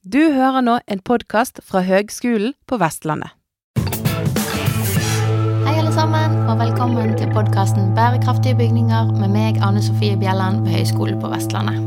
Du 0.00 0.32
hører 0.32 0.62
nå 0.64 0.78
en 0.88 1.00
podkast 1.04 1.58
fra 1.60 1.82
Høgskolen 1.84 2.54
på 2.64 2.78
Vestlandet. 2.80 3.34
Hei 3.76 5.74
alle 5.76 5.92
sammen, 5.92 6.38
og 6.48 6.56
velkommen 6.56 7.12
til 7.20 7.28
podkasten 7.34 7.92
Bærekraftige 7.98 8.56
bygninger 8.56 9.12
med 9.18 9.28
meg, 9.34 9.60
Anne 9.60 9.84
Sofie 9.84 10.16
Bjelland 10.16 10.64
ved 10.64 10.78
Høgskolen 10.78 11.20
på 11.20 11.28
Vestlandet. 11.28 11.84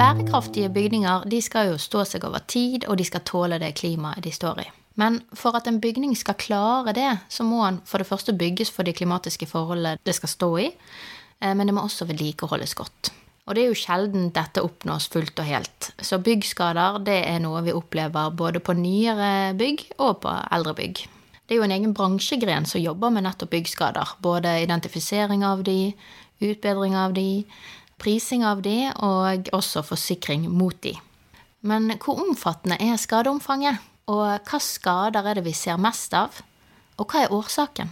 Bærekraftige 0.00 0.72
bygninger 0.72 1.28
de 1.28 1.42
skal 1.44 1.74
jo 1.74 1.76
stå 1.76 2.06
seg 2.08 2.24
over 2.24 2.40
tid, 2.48 2.88
og 2.88 2.96
de 2.96 3.04
skal 3.04 3.26
tåle 3.28 3.60
det 3.60 3.74
klimaet 3.76 4.24
de 4.24 4.32
står 4.32 4.64
i. 4.64 4.68
Men 4.96 5.20
for 5.36 5.52
at 5.52 5.68
en 5.68 5.84
bygning 5.84 6.16
skal 6.16 6.40
klare 6.40 6.96
det, 6.96 7.12
så 7.28 7.44
må 7.44 7.60
den 7.66 7.84
for 7.84 8.00
det 8.00 8.08
første 8.08 8.32
bygges 8.32 8.72
for 8.72 8.88
de 8.88 8.96
klimatiske 8.96 9.52
forholdene 9.52 9.98
det 10.00 10.16
skal 10.16 10.32
stå 10.32 10.54
i, 10.64 10.70
eh, 11.44 11.52
men 11.52 11.68
det 11.68 11.76
må 11.76 11.84
også 11.84 12.08
vedlikeholdes 12.08 12.72
godt. 12.80 13.12
Og 13.48 13.56
det 13.56 13.62
er 13.62 13.70
jo 13.70 13.78
sjelden 13.78 14.28
dette 14.34 14.62
oppnås 14.62 15.08
fullt 15.10 15.40
og 15.42 15.48
helt. 15.48 15.90
Så 15.98 16.20
byggskader 16.22 17.00
det 17.06 17.18
er 17.26 17.40
noe 17.42 17.62
vi 17.66 17.74
opplever 17.74 18.30
både 18.36 18.62
på 18.62 18.76
nyere 18.78 19.52
bygg 19.58 19.86
og 19.98 20.20
på 20.22 20.34
eldre 20.54 20.76
bygg. 20.78 21.02
Det 21.50 21.56
er 21.56 21.58
jo 21.58 21.66
en 21.66 21.74
egen 21.74 21.94
bransjegren 21.98 22.68
som 22.68 22.78
jobber 22.78 23.10
med 23.10 23.24
nettopp 23.26 23.50
byggskader. 23.50 24.12
Både 24.22 24.60
identifisering 24.62 25.42
av 25.42 25.64
de, 25.66 25.96
utbedring 26.38 26.94
av 26.94 27.16
de, 27.16 27.44
prising 27.98 28.44
av 28.46 28.62
de, 28.62 28.76
og 28.94 29.50
også 29.56 29.82
forsikring 29.82 30.46
mot 30.46 30.76
de. 30.84 30.94
Men 31.66 31.90
hvor 31.98 32.22
omfattende 32.22 32.78
er 32.80 33.00
skadeomfanget? 33.02 33.82
Og 34.10 34.22
hva 34.46 34.60
skader 34.62 35.26
er 35.26 35.40
det 35.40 35.44
vi 35.48 35.56
ser 35.56 35.80
mest 35.80 36.14
av? 36.14 36.38
Og 37.02 37.10
hva 37.10 37.24
er 37.24 37.34
årsaken? 37.34 37.90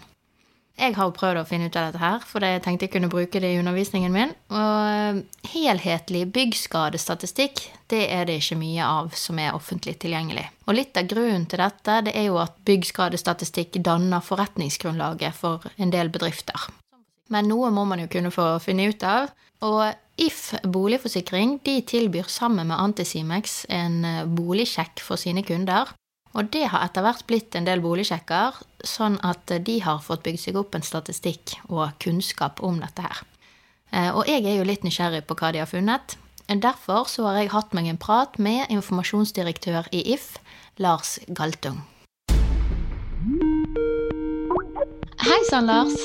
Jeg 0.78 0.95
har 0.95 1.10
prøvd 1.10 1.41
å 1.41 1.46
finne 1.48 1.66
ut 1.66 1.77
av 1.77 1.88
dette 1.88 2.00
her, 2.02 2.23
for 2.23 2.45
jeg 2.45 2.62
tenkte 2.62 2.86
jeg 2.86 2.92
kunne 2.92 3.10
bruke 3.10 3.41
det 3.42 3.50
i 3.50 3.59
undervisningen 3.59 4.14
min. 4.14 4.34
Og 4.55 4.77
eh, 4.86 5.20
helhetlig 5.50 6.23
byggskadestatistikk, 6.36 7.64
det 7.91 8.05
er 8.14 8.28
det 8.28 8.38
ikke 8.38 8.60
mye 8.60 8.86
av 8.86 9.10
som 9.19 9.41
er 9.42 9.56
offentlig 9.56 9.96
tilgjengelig. 10.05 10.46
Og 10.69 10.78
litt 10.78 10.98
av 11.00 11.09
grunnen 11.10 11.48
til 11.50 11.64
dette, 11.64 12.00
det 12.06 12.14
er 12.14 12.28
jo 12.28 12.38
at 12.42 12.55
byggskadestatistikk 12.69 13.80
danner 13.83 14.22
forretningsgrunnlaget 14.22 15.34
for 15.34 15.66
en 15.77 15.94
del 15.94 16.12
bedrifter. 16.14 16.70
Men 17.34 17.50
noe 17.50 17.72
må 17.75 17.83
man 17.88 18.05
jo 18.05 18.12
kunne 18.12 18.33
få 18.33 18.55
finne 18.62 18.86
ut 18.92 19.03
av. 19.05 19.34
Og 19.66 19.83
If 20.19 20.50
boligforsikring 20.66 21.60
de 21.62 21.77
tilbyr 21.86 22.27
sammen 22.27 22.66
med 22.66 22.81
Antisimex 22.83 23.60
en 23.70 24.00
eh, 24.05 24.25
boligsjekk 24.27 24.98
for 24.98 25.20
sine 25.20 25.44
kunder. 25.47 25.92
Og 26.39 26.47
det 26.55 26.69
har 26.70 26.84
etter 26.86 27.03
hvert 27.03 27.25
blitt 27.27 27.56
en 27.58 27.67
del 27.67 27.81
boligsjekker, 27.83 28.61
sånn 28.86 29.17
at 29.27 29.50
de 29.67 29.81
har 29.83 29.98
fått 30.05 30.22
bygd 30.22 30.39
seg 30.39 30.58
opp 30.61 30.77
en 30.78 30.84
statistikk 30.86 31.56
og 31.67 31.97
kunnskap 31.98 32.62
om 32.62 32.78
dette 32.78 33.03
her. 33.03 33.22
Eh, 33.91 34.11
og 34.14 34.28
jeg 34.31 34.44
er 34.47 34.61
jo 34.61 34.66
litt 34.69 34.84
nysgjerrig 34.86 35.25
på 35.27 35.34
hva 35.41 35.50
de 35.50 35.64
har 35.64 35.70
funnet. 35.70 36.14
Derfor 36.48 37.09
så 37.11 37.27
har 37.27 37.41
jeg 37.41 37.50
hatt 37.53 37.75
meg 37.77 37.89
en 37.91 37.98
prat 38.00 38.39
med 38.39 38.70
informasjonsdirektør 38.72 39.91
i 39.91 40.05
If, 40.14 40.36
Lars 40.78 41.19
Galtung. 41.27 41.83
Hei 45.27 45.41
sann, 45.50 45.66
Lars. 45.66 45.97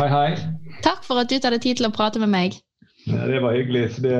Hei, 0.00 0.08
hei. 0.10 0.30
Takk 0.82 1.06
for 1.06 1.22
at 1.22 1.30
du 1.30 1.38
tar 1.38 1.54
deg 1.54 1.62
tid 1.62 1.78
til 1.78 1.86
å 1.86 1.92
prate 1.94 2.18
med 2.18 2.32
meg. 2.32 2.58
Det 3.06 3.38
var 3.38 3.54
hyggelig. 3.54 3.86
så 3.94 4.02
det... 4.08 4.18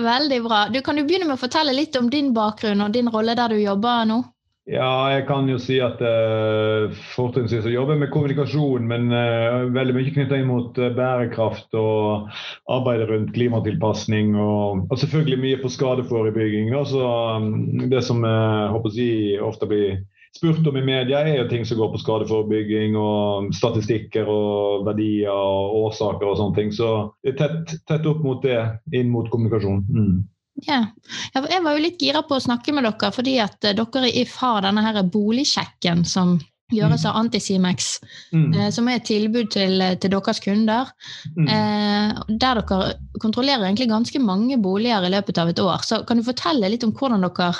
Veldig 0.00 0.42
bra. 0.44 0.60
Du 0.68 0.78
Kan 0.84 1.00
du 1.00 1.06
begynne 1.08 1.26
med 1.28 1.38
å 1.38 1.40
fortelle 1.40 1.72
litt 1.72 1.96
om 1.96 2.12
din 2.12 2.34
bakgrunn 2.36 2.84
og 2.84 2.92
din 2.92 3.08
rolle 3.08 3.34
der 3.38 3.56
du 3.56 3.58
jobber 3.58 4.04
nå? 4.08 4.20
Ja, 4.68 5.08
jeg 5.08 5.24
kan 5.26 5.48
jo 5.48 5.56
si 5.58 5.78
at 5.80 6.02
uh, 6.04 6.92
fortrinnsvis 7.14 7.64
jobber 7.72 7.96
med 7.98 8.10
kommunikasjon, 8.12 8.84
men 8.86 9.08
uh, 9.08 9.64
veldig 9.72 9.94
mye 9.96 10.12
knytta 10.12 10.36
inn 10.36 10.50
mot 10.50 10.76
uh, 10.78 10.90
bærekraft 10.94 11.74
og 11.80 12.28
arbeidet 12.70 13.08
rundt 13.08 13.32
klimatilpasning. 13.34 14.34
Og, 14.36 14.84
og 14.86 15.00
selvfølgelig 15.00 15.40
mye 15.40 15.60
på 15.62 15.72
skadeforebygging. 15.72 16.74
Altså, 16.76 17.00
um, 17.40 17.88
det 17.90 18.04
som 18.06 18.20
jeg 18.26 18.72
håper 18.76 18.94
si 18.94 19.10
ofte 19.40 19.70
blir 19.70 20.02
spurt 20.36 20.66
om 20.68 20.76
i 20.76 20.84
media, 20.84 21.24
er 21.24 21.40
jo 21.40 21.48
ting 21.50 21.64
som 21.66 21.80
går 21.80 21.94
på 21.94 22.02
skadeforebygging 22.04 22.94
og 23.00 23.48
statistikker 23.56 24.28
og 24.30 24.84
verdier 24.86 25.32
og 25.32 25.78
årsaker 25.86 26.28
og 26.28 26.36
sånne 26.38 26.58
ting. 26.60 26.74
Så 26.76 26.92
det 27.24 27.34
er 27.34 27.40
tett, 27.40 27.80
tett 27.88 28.06
opp 28.06 28.20
mot 28.22 28.44
det, 28.44 28.60
inn 28.92 29.10
mot 29.10 29.32
kommunikasjon. 29.32 29.82
Mm. 29.88 30.20
Ja. 30.66 30.84
Jeg 31.24 31.64
var 31.64 31.76
jo 31.76 31.82
litt 31.82 32.00
gira 32.02 32.22
på 32.26 32.36
å 32.36 32.42
snakke 32.42 32.74
med 32.76 32.86
dere, 32.86 33.10
fordi 33.14 33.38
at 33.42 33.64
eh, 33.64 33.76
dere 33.76 34.24
har 34.36 34.64
denne 34.66 34.84
her 34.84 35.02
boligsjekken 35.02 36.04
som 36.08 36.38
gjøres 36.70 37.04
av 37.08 37.16
mm. 37.16 37.20
Antisimex, 37.24 37.88
mm. 38.34 38.50
eh, 38.54 38.68
som 38.74 38.88
er 38.88 39.00
et 39.00 39.08
tilbud 39.08 39.50
til, 39.54 39.82
til 40.02 40.12
deres 40.12 40.42
kunder. 40.44 40.92
Mm. 41.36 41.48
Eh, 41.48 42.20
der 42.30 42.62
dere 42.62 42.94
kontrollerer 43.22 43.66
egentlig 43.66 43.90
ganske 43.90 44.22
mange 44.22 44.58
boliger 44.62 45.06
i 45.06 45.12
løpet 45.16 45.42
av 45.42 45.52
et 45.52 45.62
år. 45.62 45.86
Så 45.86 46.02
kan 46.08 46.20
du 46.20 46.26
fortelle 46.26 46.70
litt 46.70 46.86
om 46.86 46.94
hvordan 46.96 47.26
dere 47.26 47.52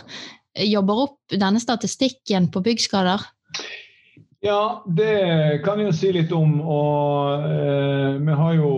jobber 0.66 1.06
opp 1.06 1.38
denne 1.38 1.62
statistikken 1.62 2.50
på 2.52 2.62
byggskader? 2.66 3.22
Ja, 4.42 4.82
det 4.86 5.60
kan 5.64 5.76
jeg 5.82 5.90
jo 5.90 5.92
si 5.92 6.10
litt 6.16 6.30
om. 6.32 6.54
Og 6.64 7.42
eh, 7.44 8.14
vi 8.24 8.36
har 8.38 8.54
jo 8.56 8.70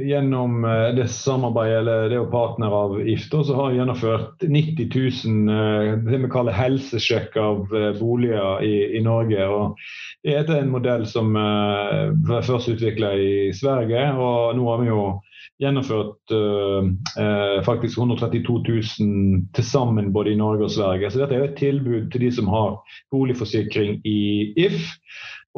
gjennom 0.00 0.64
eh, 0.64 0.86
det 0.96 1.10
samarbeidet, 1.12 1.82
eller 1.82 2.06
det 2.08 2.20
å 2.22 2.30
partner 2.32 2.72
av 2.72 2.94
IFTA, 3.04 3.42
så 3.44 3.58
har 3.58 3.68
vi 3.68 3.80
gjennomført 3.82 4.46
90 4.48 4.88
000 5.28 5.52
eh, 5.56 5.90
det 6.06 6.22
vi 6.22 6.30
kaller 6.32 6.56
helsesjekk 6.56 7.36
av 7.36 7.76
eh, 7.76 7.90
boliger 8.00 8.64
i, 8.64 8.72
i, 8.96 9.02
Norge. 9.04 9.44
og 9.44 9.84
Det 10.24 10.38
er 10.40 10.54
en 10.56 10.72
modell 10.72 11.04
som 11.04 11.36
eh, 11.36 12.16
først 12.48 12.72
utvikla 12.72 13.12
i 13.20 13.34
Sverige, 13.52 14.06
og 14.16 14.56
nå 14.56 14.70
har 14.72 14.80
vi 14.80 14.88
jo 14.88 15.04
gjennomført 15.60 16.32
eh, 16.32 17.58
faktisk 17.66 17.98
132 17.98 18.60
000 19.00 19.42
til 19.56 19.66
sammen 19.66 20.12
både 20.12 20.32
i 20.32 20.38
Norge 20.38 20.68
og 20.68 20.72
Sverige. 20.72 21.10
Så 21.10 21.20
dette 21.20 21.36
er 21.36 21.48
et 21.48 21.58
tilbud 21.60 22.08
til 22.12 22.24
de 22.24 22.30
som 22.32 22.48
har 22.52 22.78
boligforsikring 23.12 24.00
i 24.08 24.54
If. 24.56 24.94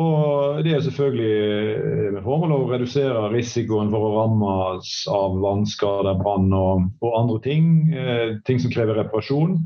Og 0.00 0.64
det 0.64 0.72
er 0.72 0.80
selvfølgelig 0.80 1.32
eh, 1.76 2.12
med 2.14 2.22
formål 2.24 2.54
å 2.56 2.60
redusere 2.70 3.28
risikoen 3.34 3.90
for 3.92 4.08
å 4.08 4.12
rammes 4.16 4.92
av 5.12 5.36
vannskader, 5.42 6.16
brann 6.22 6.48
og, 6.56 6.86
og, 7.02 7.10
andre 7.18 7.40
ting. 7.44 7.66
Eh, 7.92 8.38
ting 8.48 8.62
som 8.62 8.72
krever 8.72 8.96
reparasjon. 9.02 9.58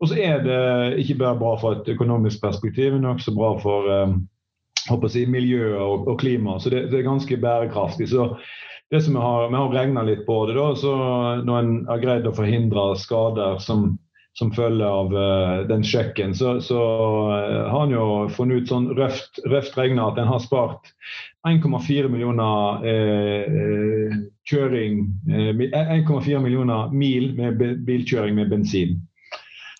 Og 0.00 0.10
så 0.10 0.16
er 0.16 0.42
det 0.42 0.60
ikke 1.02 1.20
bare 1.20 1.38
bra 1.38 1.54
for 1.60 1.78
et 1.78 1.88
økonomisk 1.92 2.40
perspektiv, 2.42 2.96
men 2.96 3.06
også 3.06 3.34
bra 3.36 3.52
for 3.60 3.86
um, 3.92 4.16
si, 5.12 5.26
miljøet 5.28 5.76
og, 5.76 6.08
og 6.08 6.18
klima. 6.22 6.56
Så 6.58 6.72
det, 6.72 6.86
det, 6.90 7.00
er 7.00 7.06
ganske 7.06 7.36
bærekraftig. 7.36 8.08
Så 8.08 8.32
det 8.90 9.00
som 9.02 9.14
Vi 9.14 9.20
har, 9.20 9.48
vi 9.48 9.54
har 9.54 9.68
regna 9.72 10.02
litt 10.02 10.26
på 10.26 10.46
det. 10.46 10.54
da, 10.54 10.74
så 10.76 10.94
Når 11.44 11.58
en 11.58 11.74
har 11.86 11.98
greid 12.02 12.26
å 12.26 12.34
forhindre 12.34 12.96
skader 12.98 13.58
som, 13.62 13.98
som 14.34 14.50
følge 14.54 14.86
av 14.86 15.14
uh, 15.14 15.66
den 15.68 15.84
sjekken, 15.86 16.34
så, 16.34 16.58
så 16.60 16.80
uh, 17.30 17.70
har 17.70 17.84
en 17.86 17.94
jo 17.94 18.06
funnet 18.34 18.64
ut 18.64 18.72
sånn 18.72 18.88
røft, 18.98 19.38
røft 19.46 19.78
regna 19.78 20.08
at 20.10 20.18
en 20.18 20.30
har 20.32 20.42
spart 20.42 20.90
1,4 21.46 22.10
millioner 22.10 22.82
uh, 22.82 24.16
kjøring 24.50 25.04
1,4 25.30 26.42
millioner 26.42 26.90
mil 26.90 27.30
med 27.38 27.62
bilkjøring 27.86 28.34
med 28.34 28.50
bensin. 28.50 28.98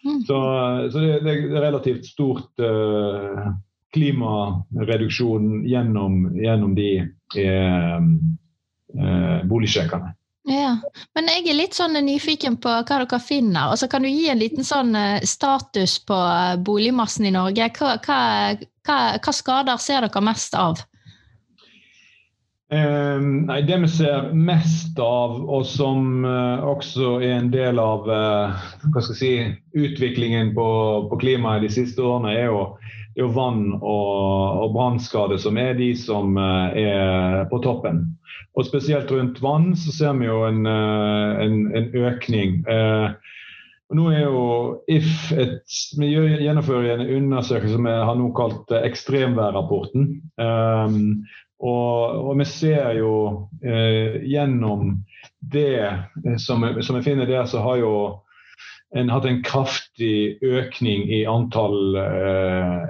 Mm. 0.06 0.20
Så, 0.24 0.38
så 0.92 1.02
det, 1.02 1.16
det, 1.26 1.32
er 1.34 1.64
relativt 1.66 2.06
stort 2.08 2.62
klimareduksjon 3.92 5.66
gjennom, 5.68 6.22
gjennom 6.38 6.78
de 6.78 6.92
eh, 8.94 9.46
boligsjekkerne. 9.50 10.14
Ja, 10.48 10.78
Men 11.14 11.28
jeg 11.28 11.50
er 11.50 11.58
litt 11.58 11.76
sånn 11.76 11.98
nyfiken 12.00 12.56
på 12.64 12.70
hva 12.72 12.82
dere 13.04 13.18
finner. 13.22 13.74
Altså, 13.74 13.90
kan 13.92 14.02
du 14.02 14.08
gi 14.08 14.30
en 14.32 14.40
liten 14.40 14.64
sånn 14.64 14.94
eh, 14.96 15.20
status 15.28 15.98
på 16.08 16.16
eh, 16.16 16.56
boligmassen 16.64 17.28
i 17.28 17.34
Norge? 17.34 17.68
Hva, 17.76 17.98
hva, 18.06 18.20
hva, 18.88 19.00
hva 19.20 19.34
skader 19.36 19.82
ser 19.82 20.06
dere 20.06 20.24
mest 20.24 20.56
av? 20.56 20.80
Eh, 22.72 23.20
nei, 23.20 23.62
Det 23.66 23.76
vi 23.82 23.88
ser 23.90 24.30
mest 24.32 24.98
av, 25.02 25.40
og 25.42 25.64
som 25.66 26.24
eh, 26.24 26.62
også 26.62 27.16
er 27.18 27.34
en 27.40 27.50
del 27.50 27.80
av 27.82 28.06
eh, 28.14 29.00
si, 29.10 29.32
utviklingen 29.74 30.54
på, 30.54 30.68
på 31.10 31.18
klimaet 31.18 31.66
de 31.66 31.72
siste 31.74 32.00
årene, 32.06 32.30
er 32.30 32.46
jo, 32.46 32.62
er 33.16 33.24
jo 33.24 33.32
vann- 33.34 33.74
og, 33.80 34.62
og 34.62 34.76
brannskader 34.76 35.42
som 35.42 35.58
er 35.58 35.74
de 35.78 35.90
som 35.98 36.38
er 36.38 37.44
på 37.50 37.58
toppen. 37.66 38.04
Og 38.58 38.66
spesielt 38.66 39.10
rundt 39.12 39.42
vann 39.42 39.74
så 39.78 39.92
ser 39.94 40.16
vi 40.18 40.26
jo 40.26 40.42
en, 40.46 40.64
eh, 40.66 41.42
en, 41.44 41.58
en 41.76 41.90
økning. 42.06 42.56
Eh, 42.68 43.10
og 43.90 43.98
nå 43.98 44.06
er 44.14 44.24
jo 44.24 44.42
If 44.90 45.30
et, 45.34 45.76
Vi 45.98 46.10
gjennomfører 46.14 46.94
en 46.94 47.14
undersøkelse 47.16 47.74
som 47.74 47.86
vi 47.88 47.94
har 47.94 48.18
nå 48.18 48.30
kalt 48.38 48.74
eh, 48.74 48.86
ekstremværrapporten. 48.90 50.10
Og, 51.60 51.96
og, 52.24 52.30
vi 52.40 52.44
ser 52.48 52.94
jo 52.96 53.14
gjennom 53.60 54.94
det 55.44 55.90
som, 56.40 56.64
vi 56.64 57.02
finner 57.04 57.28
der, 57.28 57.44
så 57.44 57.60
har 57.60 57.82
jo 57.82 57.90
en 58.96 59.12
hatt 59.12 59.26
en 59.28 59.42
kraftig 59.44 60.40
økning 60.40 61.04
i 61.12 61.20
antall 61.28 62.00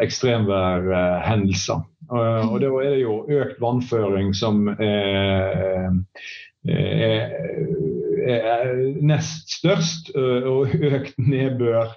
ekstremværhendelser. 0.06 1.82
Uh, 2.10 2.46
og 2.50 2.58
da 2.62 2.70
er 2.82 2.94
det 2.96 3.02
jo 3.04 3.20
økt 3.30 3.60
vannføring 3.62 4.32
som 4.34 4.66
er, 4.72 5.94
er, 6.66 7.34
er 8.34 8.72
nest 9.06 9.52
størst, 9.60 10.10
og 10.16 10.74
økt 10.74 11.18
nedbør 11.22 11.92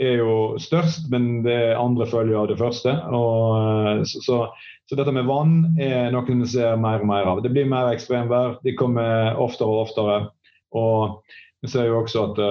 er 0.00 0.14
jo 0.22 0.32
størst, 0.62 1.10
men 1.12 1.42
det 1.44 1.76
andre 1.76 2.08
følger 2.08 2.40
av 2.40 2.48
det 2.50 2.58
første. 2.60 2.94
Og, 3.12 4.06
så, 4.08 4.22
så, 4.24 4.38
så, 4.88 4.98
dette 4.98 5.14
med 5.14 5.28
vann 5.28 5.60
er 5.76 6.12
noe 6.14 6.26
vi 6.28 6.48
ser 6.48 6.80
mer 6.80 7.04
og 7.04 7.12
mer 7.12 7.28
av. 7.34 7.42
Det 7.44 7.52
blir 7.52 7.68
mer 7.68 7.92
ekstremvær, 7.92 8.58
de 8.64 8.76
kommer 8.78 9.36
oftere 9.36 9.68
og 9.68 9.84
oftere. 9.86 10.20
Og 10.76 11.20
vi 11.62 11.70
ser 11.72 11.88
jo 11.90 12.00
også 12.02 12.30
at 12.30 12.42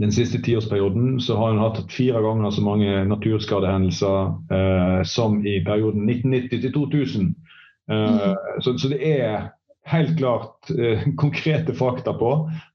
den 0.00 0.12
siste 0.12 0.38
tiårsperioden 0.42 1.20
så 1.20 1.36
har 1.36 1.54
hun 1.54 1.62
hatt 1.62 1.92
fire 1.92 2.20
ganger 2.22 2.50
så 2.50 2.62
mange 2.64 3.04
naturskadehendelser 3.08 4.32
eh, 4.52 5.02
som 5.08 5.40
i 5.46 5.58
perioden 5.64 6.08
1990 6.10 6.62
til 6.62 6.72
2000. 6.74 7.34
Eh, 7.90 7.96
mm. 7.96 8.36
så, 8.60 8.76
så, 8.78 8.90
det 8.92 9.00
er 9.00 9.48
helt 9.86 10.16
klart 10.18 10.72
konkrete 11.16 11.74
fakta 11.74 12.12
på 12.18 12.30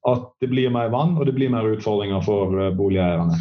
at 0.07 0.29
det 0.41 0.47
blir 0.53 0.71
mer 0.71 0.93
vann 0.93 1.17
og 1.17 1.25
det 1.27 1.35
blir 1.35 1.51
mer 1.51 1.67
utfordringer 1.73 2.23
for 2.23 2.55
boligeierne. 2.77 3.39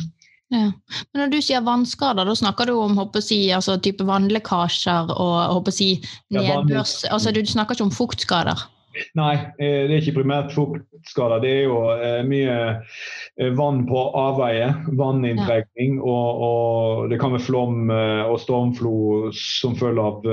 Ja. 0.51 0.73
Men 1.13 1.23
når 1.23 1.31
du 1.31 1.39
sier 1.45 1.63
vannskader, 1.63 2.27
da 2.27 2.35
snakker 2.35 2.67
du 2.67 2.75
om 2.75 2.99
si, 3.23 3.39
altså, 3.55 3.79
type 3.79 4.05
vannlekkasjer 4.07 5.13
og 5.15 5.71
si, 5.71 6.01
nedbørs... 6.35 7.05
Ja, 7.07 7.15
altså, 7.15 7.31
du 7.31 7.45
snakker 7.47 7.79
ikke 7.79 7.87
om 7.87 7.95
fuktskader? 7.95 8.67
Nei, 9.15 9.35
eh, 9.63 9.87
det 9.87 9.95
er 9.95 10.01
ikke 10.01 10.17
primært 10.19 10.51
fuktskader. 10.55 11.43
Det 11.45 11.51
er 11.51 11.63
jo 11.69 11.77
eh, 11.95 12.21
mye 12.27 12.57
eh, 12.75 13.53
vann 13.57 13.85
på 13.87 14.03
avveie, 14.19 14.73
vanninntrekning. 14.99 16.01
Ja. 16.01 16.11
Og, 16.11 16.43
og, 16.47 17.07
det 17.13 17.21
kan 17.23 17.35
være 17.35 17.47
flom 17.47 17.91
og 17.91 18.37
stormflo 18.43 19.31
som 19.37 19.77
følge 19.79 20.03
av 20.03 20.27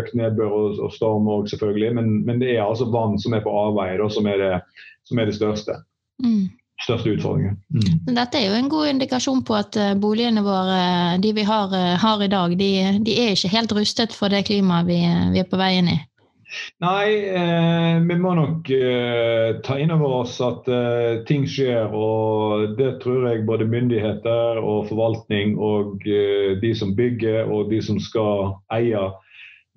økt 0.00 0.14
nedbør 0.18 0.52
og, 0.52 0.78
og 0.86 0.94
storm 0.94 1.28
òg, 1.32 1.48
selvfølgelig. 1.52 1.92
Men, 1.96 2.14
men, 2.28 2.40
det 2.42 2.54
er 2.54 2.64
altså 2.66 2.90
vann 2.92 3.18
som 3.20 3.36
er 3.36 3.44
på 3.44 3.54
avveie, 3.64 3.98
da, 4.00 4.08
som, 4.12 4.28
er 4.28 4.40
det, 4.40 4.54
som 5.08 5.20
er 5.20 5.30
det 5.30 5.36
største. 5.38 5.76
Mm. 6.24 6.50
Største 6.80 7.12
utfordringen. 7.12 7.58
Mm. 7.76 8.14
Dette 8.16 8.40
er 8.40 8.46
jo 8.48 8.56
en 8.56 8.70
god 8.72 8.92
indikasjon 8.94 9.42
på 9.44 9.56
at 9.58 9.76
boligene 10.00 10.44
våre, 10.44 11.18
de 11.20 11.32
vi 11.36 11.44
har, 11.44 11.74
har 12.04 12.24
i 12.24 12.30
dag, 12.32 12.56
de, 12.56 12.70
de, 13.04 13.18
er 13.24 13.34
ikke 13.36 13.52
helt 13.52 13.74
rustet 13.76 14.16
for 14.16 14.32
det 14.32 14.46
klimaet 14.48 14.88
vi, 14.88 15.02
vi 15.34 15.42
er 15.42 15.48
på 15.48 15.60
vei 15.60 15.74
inn 15.80 15.92
i. 15.92 15.98
Nei, 16.82 17.28
eh, 17.28 18.00
vi 18.02 18.16
må 18.18 18.32
nok 18.34 18.70
eh, 18.74 19.60
ta 19.64 19.76
inn 19.78 19.92
over 19.94 20.20
oss 20.22 20.38
at 20.42 20.68
eh, 20.70 21.22
ting 21.28 21.46
skjer. 21.48 21.92
Og 21.94 22.74
det 22.78 22.96
tror 23.04 23.28
jeg 23.28 23.46
både 23.48 23.68
myndigheter 23.70 24.58
og 24.58 24.88
forvaltning 24.90 25.56
og 25.58 26.06
eh, 26.08 26.56
de 26.62 26.72
som 26.76 26.94
bygger 26.98 27.50
og 27.50 27.70
de 27.70 27.80
som 27.84 28.00
skal 28.02 28.56
eie, 28.74 29.04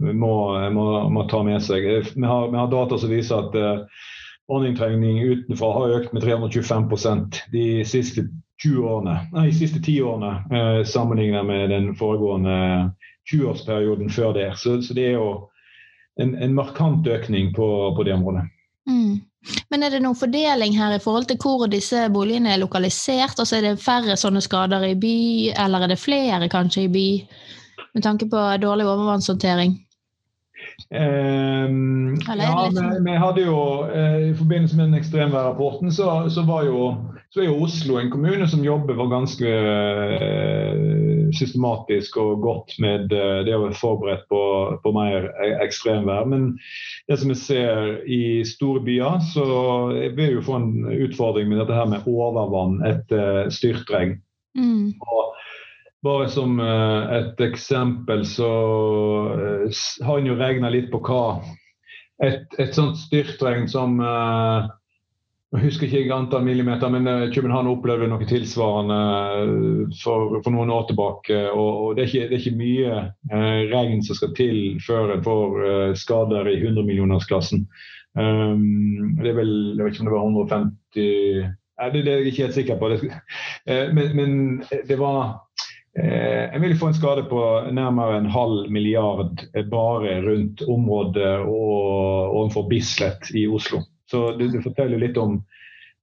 må, 0.03 0.33
må, 0.73 0.87
må 1.13 1.27
ta 1.29 1.43
med 1.45 1.61
seg. 1.63 1.85
Eh, 1.85 2.09
vi 2.15 2.25
har, 2.25 2.49
vi 2.49 2.59
har 2.59 2.73
data 2.73 2.97
som 2.99 3.13
viser 3.13 3.45
at 3.45 3.59
eh, 3.59 4.01
ordningtrengning 4.49 5.21
utenfra 5.21 5.71
har 5.77 5.97
økt 5.99 6.15
med 6.15 6.25
325% 6.25 7.43
de 7.53 7.67
siste 7.87 8.27
20 8.63 8.83
årene, 8.87 9.15
nei, 9.33 9.47
de 9.49 9.55
siste 9.57 9.79
10 9.81 9.95
årene 10.07 10.83
sammenlignet 10.87 11.43
med 11.47 11.71
den 11.73 11.87
foregående 11.99 12.55
20-årsperioden 13.31 14.11
før 14.13 14.35
det. 14.35 14.51
Så, 14.61 14.77
så 14.85 14.95
det 14.95 15.07
er 15.09 15.17
jo 15.17 15.31
en, 16.21 16.35
en 16.35 16.53
markant 16.53 17.07
økning 17.07 17.53
på, 17.55 17.67
på 17.97 18.03
det 18.05 18.13
området. 18.13 18.47
Mm. 18.89 19.21
Men 19.71 19.83
er 19.83 19.91
det 19.91 20.01
noen 20.03 20.17
fordeling 20.17 20.75
her 20.77 20.95
i 20.95 21.01
forhold 21.03 21.27
til 21.27 21.39
hvor 21.41 21.67
disse 21.71 22.05
boligene 22.13 22.53
er 22.53 22.61
lokalisert? 22.61 23.39
Altså 23.39 23.57
Er 23.57 23.65
det 23.67 23.81
færre 23.83 24.15
sånne 24.19 24.43
skader 24.43 24.85
i 24.87 24.95
by, 24.99 25.17
eller 25.65 25.83
er 25.83 25.93
det 25.93 25.99
flere 25.99 26.49
kanskje 26.51 26.85
i 26.85 26.93
by, 26.93 27.07
med 27.95 28.05
tanke 28.05 28.29
på 28.31 28.43
dårlig 28.63 28.87
overvannshåndtering? 28.87 29.75
Um, 30.93 32.15
ja, 32.23 32.35
vi, 32.37 32.77
sånn? 32.77 33.03
vi, 33.03 33.13
hadde 33.19 33.43
jo 33.43 33.57
uh, 33.89 34.29
I 34.29 34.33
forbindelse 34.37 34.77
med 34.77 34.87
den 34.87 34.99
ekstremværrapporten 34.99 35.91
så, 35.91 36.07
så, 36.31 36.45
var 36.47 36.63
jo, 36.69 36.93
så 37.33 37.41
er 37.41 37.47
jo 37.49 37.63
Oslo 37.65 37.97
en 37.97 38.11
kommune 38.13 38.45
som 38.49 38.61
jobber 38.61 38.99
ganske 39.09 39.49
uh, 39.49 41.13
systematisk 41.33 42.19
og 42.21 42.43
godt 42.43 42.75
med 42.83 43.13
eh, 43.13 43.39
det 43.47 43.55
å 43.55 43.63
være 43.65 43.77
forberedt 43.77 44.27
på, 44.29 44.41
på 44.83 44.91
mer 44.93 45.31
e-, 45.41 45.55
ekstremvær. 45.65 46.27
Men 46.29 46.51
det 47.09 47.17
som 47.19 47.31
vi 47.33 47.37
ser 47.39 47.95
i 48.05 48.21
store 48.45 48.83
byer, 48.85 49.17
så 49.33 49.47
vil 49.95 50.19
vi 50.19 50.29
jo 50.35 50.45
få 50.45 50.59
en 50.59 50.69
utfordring 50.93 51.49
med 51.49 51.63
dette 51.63 51.77
her 51.77 51.89
med 51.89 52.05
overvann 52.09 52.79
etter 52.85 53.49
styrtregn. 53.53 54.19
Mm. 54.53 54.93
bare 56.05 56.27
som 56.29 56.59
eh, 56.61 57.13
et 57.17 57.39
eksempel 57.41 58.21
så 58.29 58.53
eh, 59.33 59.83
har 60.05 60.19
en 60.19 60.29
jo 60.29 60.37
regna 60.37 60.69
litt 60.69 60.91
på 60.91 60.99
hva 61.07 61.41
et, 62.21 62.45
et 62.61 62.75
sånt 62.77 62.99
styrtregn 63.01 63.65
som 63.71 63.97
jeg 65.59 65.67
husker 65.67 65.85
ikke 65.85 66.15
antall 66.15 66.45
millimeter, 66.47 66.89
men 66.89 67.07
eh, 67.09 67.27
København 67.33 67.69
opplevde 67.69 68.07
noe 68.09 68.25
tilsvarende 68.25 68.99
eh, 69.37 69.97
for, 70.01 70.39
for 70.41 70.55
noen 70.55 70.71
år 70.73 70.87
tilbake. 70.89 71.39
Og, 71.51 71.69
og 71.83 71.97
det, 71.97 72.03
er 72.03 72.09
ikke, 72.09 72.29
det, 72.29 72.37
er 72.37 72.41
ikke, 72.41 72.61
mye 72.61 72.95
eh, 73.29 73.59
regn 73.73 74.01
som 74.05 74.17
skal 74.17 74.33
til 74.37 74.61
før 74.81 75.13
en 75.13 75.25
får 75.25 75.59
eh, 75.67 75.91
skader 75.99 76.49
i 76.49 76.57
100-millionersklassen. 76.63 77.67
Um, 78.13 79.15
det 79.21 79.31
er 79.31 79.37
vel, 79.39 79.53
Jeg 79.73 79.85
vet 79.85 79.95
ikke 79.95 80.03
om 80.03 80.09
det 80.11 80.13
var 80.13 80.25
150 80.27 81.47
Nei, 81.81 81.87
det, 81.89 82.03
det 82.05 82.11
er 82.11 82.19
jeg 82.21 82.29
ikke 82.29 82.43
helt 82.43 82.57
sikker 82.57 82.77
på. 82.77 82.89
Det, 82.91 82.99
eh, 83.65 83.87
men, 83.93 84.11
men, 84.17 84.35
det 84.89 84.97
var 84.99 85.23
eh, 85.97 86.53
En 86.53 86.61
ville 86.61 86.77
få 86.77 86.91
en 86.91 86.97
skade 86.97 87.25
på 87.29 87.41
nærmere 87.73 88.19
en 88.21 88.29
halv 88.29 88.69
milliard 88.71 89.41
bare 89.71 90.19
rundt 90.25 90.61
området 90.69 91.39
og 91.41 92.37
overfor 92.37 92.69
Bislett 92.69 93.33
i 93.33 93.47
Oslo. 93.47 93.81
Så 94.13 94.27
det, 94.37 94.51
det 94.53 94.61
forteller 94.61 95.01
litt 95.01 95.17
om 95.17 95.39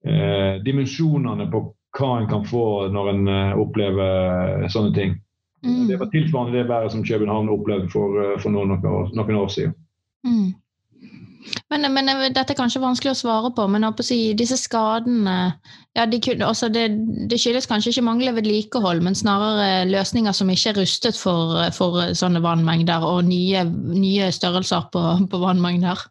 eh, 0.03 0.59
dimensjonene 0.67 1.47
på 1.53 1.69
hva 1.99 2.15
en 2.19 2.31
kan 2.31 2.47
få 2.47 2.65
når 2.91 3.11
en 3.13 3.29
eh, 3.31 3.59
opplever 3.59 4.67
sånne 4.71 4.95
ting. 4.97 5.19
Mm. 5.67 5.85
Det 5.91 6.01
var 6.01 6.11
tilsvarende 6.11 6.59
det 6.59 6.69
været 6.69 6.93
som 6.93 7.05
København 7.05 7.53
opplevde 7.53 7.91
for, 7.93 8.17
eh, 8.23 8.41
for 8.41 8.51
noen, 8.51 8.75
noen, 9.15 9.37
år 9.37 9.49
siden. 9.49 9.75
Mm. 10.25 10.55
Men, 11.71 11.93
men, 11.95 12.09
eh, 12.09 12.31
Dette 12.35 12.55
er 12.55 12.59
kanskje 12.59 12.83
vanskelig 12.83 13.13
å 13.13 13.21
svare 13.21 13.51
på, 13.57 13.67
men 13.69 13.85
å 13.85 13.93
si, 14.03 14.33
disse 14.35 14.57
skadene 14.61 15.37
ja, 15.97 16.07
de 16.07 16.21
kunne, 16.23 16.47
altså 16.47 16.69
det, 16.69 16.87
det, 17.31 17.39
skyldes 17.41 17.67
kanskje 17.67 17.91
ikke 17.95 18.07
manglende 18.07 18.39
vedlikehold, 18.39 19.03
men 19.03 19.19
snarere 19.19 19.89
løsninger 19.91 20.33
som 20.37 20.51
ikke 20.51 20.75
er 20.75 20.81
rustet 20.83 21.19
for, 21.19 21.59
for 21.77 22.15
sånne 22.15 22.43
vannmengder 22.45 23.05
og 23.07 23.25
nye, 23.29 23.65
nye 23.95 24.31
størrelser 24.33 24.87
på, 24.95 25.05
på 25.31 25.43
vannmengder? 25.43 26.07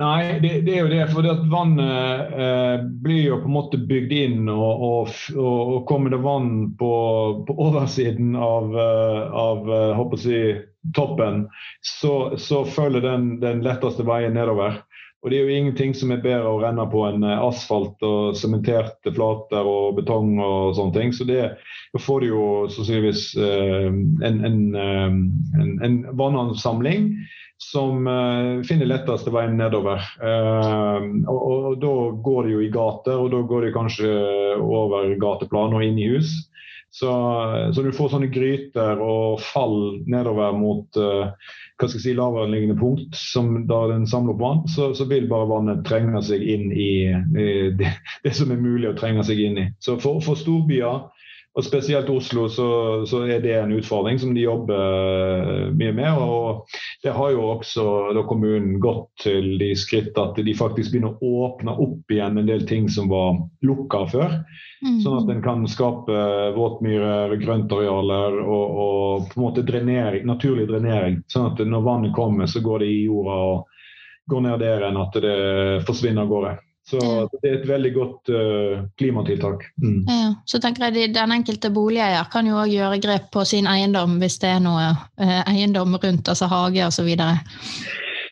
Nei, 0.00 0.38
det, 0.40 0.60
det, 0.64 0.74
er 0.74 0.86
jo 0.86 0.88
det. 0.88 1.02
For 1.12 1.24
det 1.24 1.32
at 1.34 1.48
vannet 1.52 2.32
eh, 2.32 2.84
blir 3.04 3.20
jo 3.20 3.40
på 3.42 3.50
en 3.50 3.56
måte 3.58 3.80
bygd 3.84 4.12
inn. 4.16 4.48
Og, 4.48 4.84
og, 4.86 5.10
og 5.36 5.82
kommer 5.90 6.14
det 6.14 6.22
vann 6.24 6.70
på, 6.80 6.92
på 7.44 7.56
oversiden 7.66 8.32
av, 8.32 8.72
eh, 8.72 9.40
av 9.42 9.68
håper 9.98 10.16
eh, 10.16 10.22
si, 10.22 10.38
toppen, 10.96 11.42
så, 11.84 12.14
så 12.40 12.62
følger 12.64 13.04
den 13.04 13.34
den 13.42 13.60
letteste 13.66 14.06
veien 14.08 14.32
nedover. 14.38 14.78
Og 15.20 15.28
det 15.28 15.36
er 15.36 15.44
jo 15.44 15.58
ingenting 15.58 15.92
som 15.92 16.14
er 16.14 16.22
bedre 16.24 16.48
å 16.48 16.62
renne 16.62 16.86
på 16.88 17.02
enn 17.10 17.26
eh, 17.28 17.42
asfalt 17.44 18.00
og 18.06 18.38
sementerte 18.40 19.12
flater 19.12 19.68
og 19.68 19.98
betong 20.00 20.38
og 20.40 20.72
sånne 20.78 20.96
ting. 20.96 21.12
Så 21.12 21.28
det, 21.28 21.42
får 22.00 22.24
du 22.24 22.30
jo 22.30 22.46
sannsynligvis 22.72 23.26
en, 23.36 24.40
en, 24.48 24.64
en, 24.80 25.76
en 25.84 26.00
vannansamling 26.16 27.10
som 27.60 28.06
uh, 28.06 28.62
finner 28.64 28.88
letteste 28.88 29.32
veien 29.34 29.58
nedover. 29.60 30.02
Uh, 30.20 31.04
og, 31.28 31.40
og, 31.40 31.72
Da 31.82 31.94
går 32.24 32.46
de 32.46 32.54
jo 32.54 32.62
i 32.64 32.70
gater, 32.72 33.20
og 33.20 33.32
da 33.34 33.42
går 33.46 33.66
de 33.66 33.74
kanskje 33.74 34.12
over 34.60 35.12
gateplan 35.20 35.76
og 35.76 35.84
inn 35.84 36.00
i 36.00 36.08
hus. 36.14 36.32
Så, 36.90 37.10
så 37.70 37.82
du 37.86 37.92
får 37.94 38.08
sånne 38.10 38.32
gryter 38.34 38.98
og 38.98 39.38
fall 39.52 40.00
nedover 40.10 40.56
mot 40.58 40.98
uh, 40.98 41.30
hva 41.80 41.88
skal 41.88 42.00
jeg 42.00 42.02
si, 42.02 42.14
lavereliggende 42.18 42.76
punkt, 42.80 43.14
som 43.16 43.52
da 43.68 43.84
den 43.92 44.08
samler 44.10 44.34
opp 44.34 44.42
vann, 44.42 44.64
så, 44.68 44.90
så, 44.96 45.06
vil 45.08 45.28
bare 45.30 45.48
vannet 45.48 45.84
trenge 45.86 46.20
seg 46.26 46.42
inn 46.42 46.66
i, 46.74 46.90
i 47.14 47.46
det, 47.78 47.92
det, 48.24 48.34
som 48.36 48.50
er 48.52 48.60
mulig 48.60 48.90
å 48.90 48.96
trenge 48.98 49.24
seg 49.24 49.40
inn 49.46 49.62
i. 49.62 49.66
Så 49.80 49.96
for, 50.02 50.20
for 50.24 50.36
storbyer 50.36 51.06
og 51.50 51.64
Spesielt 51.66 52.10
Oslo 52.10 52.44
så, 52.48 52.66
så, 53.06 53.24
er 53.26 53.40
det 53.42 53.56
en 53.58 53.72
utfordring 53.74 54.20
som 54.22 54.34
de 54.34 54.44
jobber 54.44 55.72
mye 55.74 55.92
med. 55.96 56.12
og 56.14 56.70
Det 57.02 57.10
har 57.16 57.32
jo 57.34 57.42
også 57.56 57.86
kommunen 58.30 58.78
gått 58.82 59.08
til 59.24 59.56
de 59.58 59.72
skritt 59.74 60.18
at 60.20 60.38
de 60.38 60.54
faktisk 60.54 60.94
begynner 60.94 61.16
å 61.18 61.32
åpne 61.48 61.74
opp 61.74 62.14
igjen 62.14 62.38
en 62.38 62.46
del 62.46 62.62
ting 62.70 62.86
som 62.88 63.10
var 63.10 63.42
lukka 63.66 64.04
før. 64.12 64.38
Mm. 64.86 65.00
Sånn 65.02 65.18
at 65.18 65.34
en 65.34 65.42
kan 65.42 65.66
skape 65.68 66.22
våtmyrer, 66.54 67.34
grøntarealer 67.42 68.38
og, 68.44 68.78
og, 68.86 69.28
på 69.32 69.40
en 69.40 69.46
måte 69.48 69.66
drenering, 69.66 70.24
naturlig 70.30 70.70
drenering. 70.70 71.18
Sånn 71.34 71.50
at 71.50 71.66
når 71.66 71.86
vannet 71.86 72.14
kommer, 72.16 72.46
så 72.46 72.62
går 72.62 72.84
det 72.84 72.94
i 72.94 73.04
jorda 73.08 73.42
og 73.50 73.86
går 74.30 74.46
ned 74.46 74.62
der 74.62 74.86
enn 74.86 75.02
at 75.02 75.18
det 75.18 75.38
forsvinner 75.88 76.28
av 76.28 76.30
gårde. 76.30 76.58
Så 76.90 76.98
det 77.40 77.46
er 77.46 77.56
et 77.60 77.68
veldig 77.68 77.92
godt 77.94 78.30
uh, 78.34 78.82
klimatiltak. 78.98 79.64
Mm. 79.82 80.02
Ja, 80.08 80.34
så 80.48 80.58
tenker 80.62 80.90
jeg 80.90 81.14
Den 81.14 81.34
enkelte 81.34 81.70
boligeier 81.70 82.26
kan 82.32 82.48
jo 82.48 82.58
òg 82.58 82.72
gjøre 82.72 83.00
grep 83.02 83.30
på 83.34 83.44
sin 83.46 83.68
eiendom 83.70 84.18
hvis 84.22 84.40
det 84.42 84.56
er 84.56 84.62
noe 84.64 84.90
uh, 84.90 85.40
eiendom 85.46 85.94
rundt, 86.02 86.28
altså 86.28 86.50
hage 86.50 86.86
osv. 86.86 87.10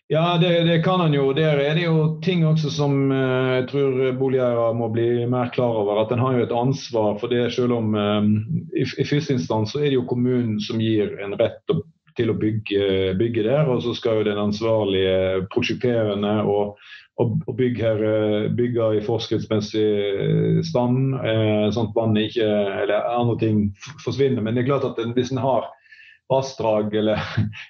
Ja, 0.09 0.25
det, 0.41 0.51
det, 0.65 0.81
kan 0.87 1.05
han 1.05 1.15
jo. 1.15 1.29
Der 1.37 1.61
er 1.61 1.77
det 1.77 1.85
jo 1.85 2.17
ting 2.25 2.43
også 2.49 2.73
som 2.75 3.13
uh, 3.13 3.61
jeg 3.61 3.69
tror 3.71 4.01
boligeiere 4.19 4.73
må 4.75 4.91
bli 4.91 5.27
mer 5.31 5.53
klar 5.55 5.79
over. 5.85 6.03
At 6.03 6.15
en 6.15 6.25
har 6.25 6.35
jo 6.35 6.49
et 6.49 6.57
ansvar 6.65 7.15
for 7.21 7.31
det, 7.31 7.53
selv 7.55 7.77
om 7.79 7.95
i, 7.95 8.83
i, 8.83 9.07
første 9.07 9.39
instans 9.39 9.77
så 9.77 9.85
er 9.85 9.93
det 9.93 10.01
jo 10.01 10.09
kommunen 10.09 10.59
som 10.65 10.83
gir 10.83 11.15
en 11.23 11.39
rett 11.39 11.63
til 11.71 11.85
å 12.27 12.37
bygge, 12.39 13.15
bygge 13.21 13.45
der. 13.47 13.71
Og 13.71 13.85
så 13.85 13.95
skal 13.95 14.21
jo 14.21 14.29
den 14.29 14.41
ansvarlige 14.43 15.45
prosjekterende 15.55 16.35
og, 16.43 16.77
og, 17.23 17.39
og 17.47 17.57
byggherre 17.59 18.49
bygge 18.59 18.91
i 18.99 19.05
forskriftsmessig 19.07 20.65
stand, 20.67 21.15
uh, 21.23 21.71
sånn 21.75 21.91
at 21.91 21.99
vannet 21.99 22.33
ikke 22.33 22.53
eller 22.83 23.11
andre 23.15 23.39
ting 23.43 23.65
forsvinner. 24.05 24.43
Men 24.43 24.59
det 24.59 24.65
er 24.65 24.73
klart 24.73 24.89
at 24.91 25.03
hvis 25.15 25.35
en 25.35 25.45
har 25.45 25.71
vassdrag 26.29 26.95
eller 26.99 27.23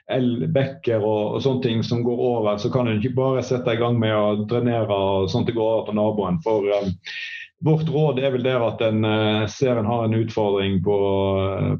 bekker 0.56 1.02
og, 1.02 1.36
og, 1.36 1.40
sånne 1.44 1.64
ting 1.64 1.82
som 1.86 2.02
går 2.06 2.22
over, 2.32 2.56
så 2.58 2.72
kan 2.74 2.90
en 2.90 2.98
ikke 3.00 3.16
bare 3.18 3.44
sette 3.46 3.74
i 3.74 3.80
gang 3.80 3.98
med 4.00 4.14
å 4.14 4.46
drenere 4.50 5.28
sånn 5.30 5.46
at 5.46 5.52
det 5.52 5.58
går 5.58 5.74
over 5.74 5.90
til 5.90 6.00
naboen. 6.00 6.40
For 6.46 6.72
um, 6.80 6.94
vårt 7.64 7.88
råd 7.88 8.18
er 8.22 8.30
vel 8.30 8.44
der 8.46 8.62
at 8.62 8.82
en 8.86 9.02
uh, 9.04 9.46
ser 9.50 9.80
en 9.80 9.88
har 9.88 10.04
en 10.04 10.14
utfordring 10.14 10.78
på, 10.84 10.98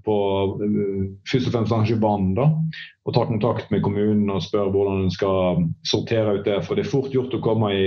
på 0.05 0.17
uh, 0.59 1.05
først 1.31 1.51
og 1.51 1.55
fremst 1.55 1.93
vann. 2.03 2.33
da, 2.35 2.49
Og 3.07 3.15
tar 3.15 3.29
kontakt 3.31 3.71
med 3.71 3.85
kommunen 3.87 4.31
og 4.35 4.43
spør 4.43 4.73
hvordan 4.75 5.05
en 5.05 5.15
skal 5.15 5.63
sortere 5.87 6.41
ut 6.41 6.49
det. 6.49 6.59
For 6.67 6.75
det 6.75 6.87
er 6.87 6.91
fort 6.91 7.15
gjort 7.15 7.37
å 7.39 7.43
komme 7.45 7.71
i, 7.77 7.87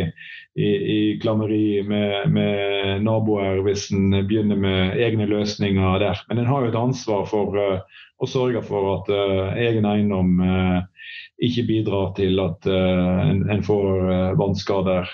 i, 0.56 0.70
i 0.72 1.00
klammeri 1.22 1.82
med, 1.88 2.32
med, 2.32 3.04
naboer 3.04 3.60
hvis 3.66 3.90
en 3.92 4.22
begynner 4.24 4.56
med 4.56 4.96
egne 4.96 5.28
løsninger 5.28 6.00
der. 6.00 6.24
Men 6.30 6.40
en 6.40 6.52
har 6.52 6.64
jo 6.64 6.72
et 6.72 6.80
ansvar 6.80 7.28
for 7.28 7.60
uh, 7.60 8.02
å 8.24 8.30
sørge 8.30 8.64
for 8.64 8.96
at 8.96 9.12
uh, 9.12 9.52
egen 9.60 9.88
eiendom 9.90 10.38
uh, 10.40 10.80
ikke 11.42 11.68
bidrar 11.68 12.12
til 12.14 12.38
at 12.38 12.68
en, 12.70 13.40
en, 13.50 13.64
får 13.66 14.36
vannskader 14.38 15.08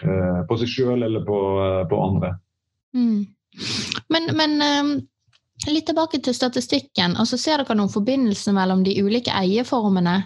på 0.49 0.57
seg 0.59 0.69
selv 0.73 1.05
eller 1.07 1.23
på, 1.23 1.37
på 1.87 1.99
andre. 2.03 2.33
Mm. 2.97 3.27
Men, 4.13 4.29
men 4.37 4.57
um, 4.61 4.91
litt 5.69 5.87
tilbake 5.89 6.21
til 6.23 6.35
statistikken. 6.35 7.17
altså 7.17 7.39
Ser 7.39 7.63
dere 7.63 7.77
noen 7.77 7.93
forbindelse 7.93 8.53
mellom 8.55 8.83
de 8.87 8.97
ulike 9.03 9.33
eierformene? 9.33 10.23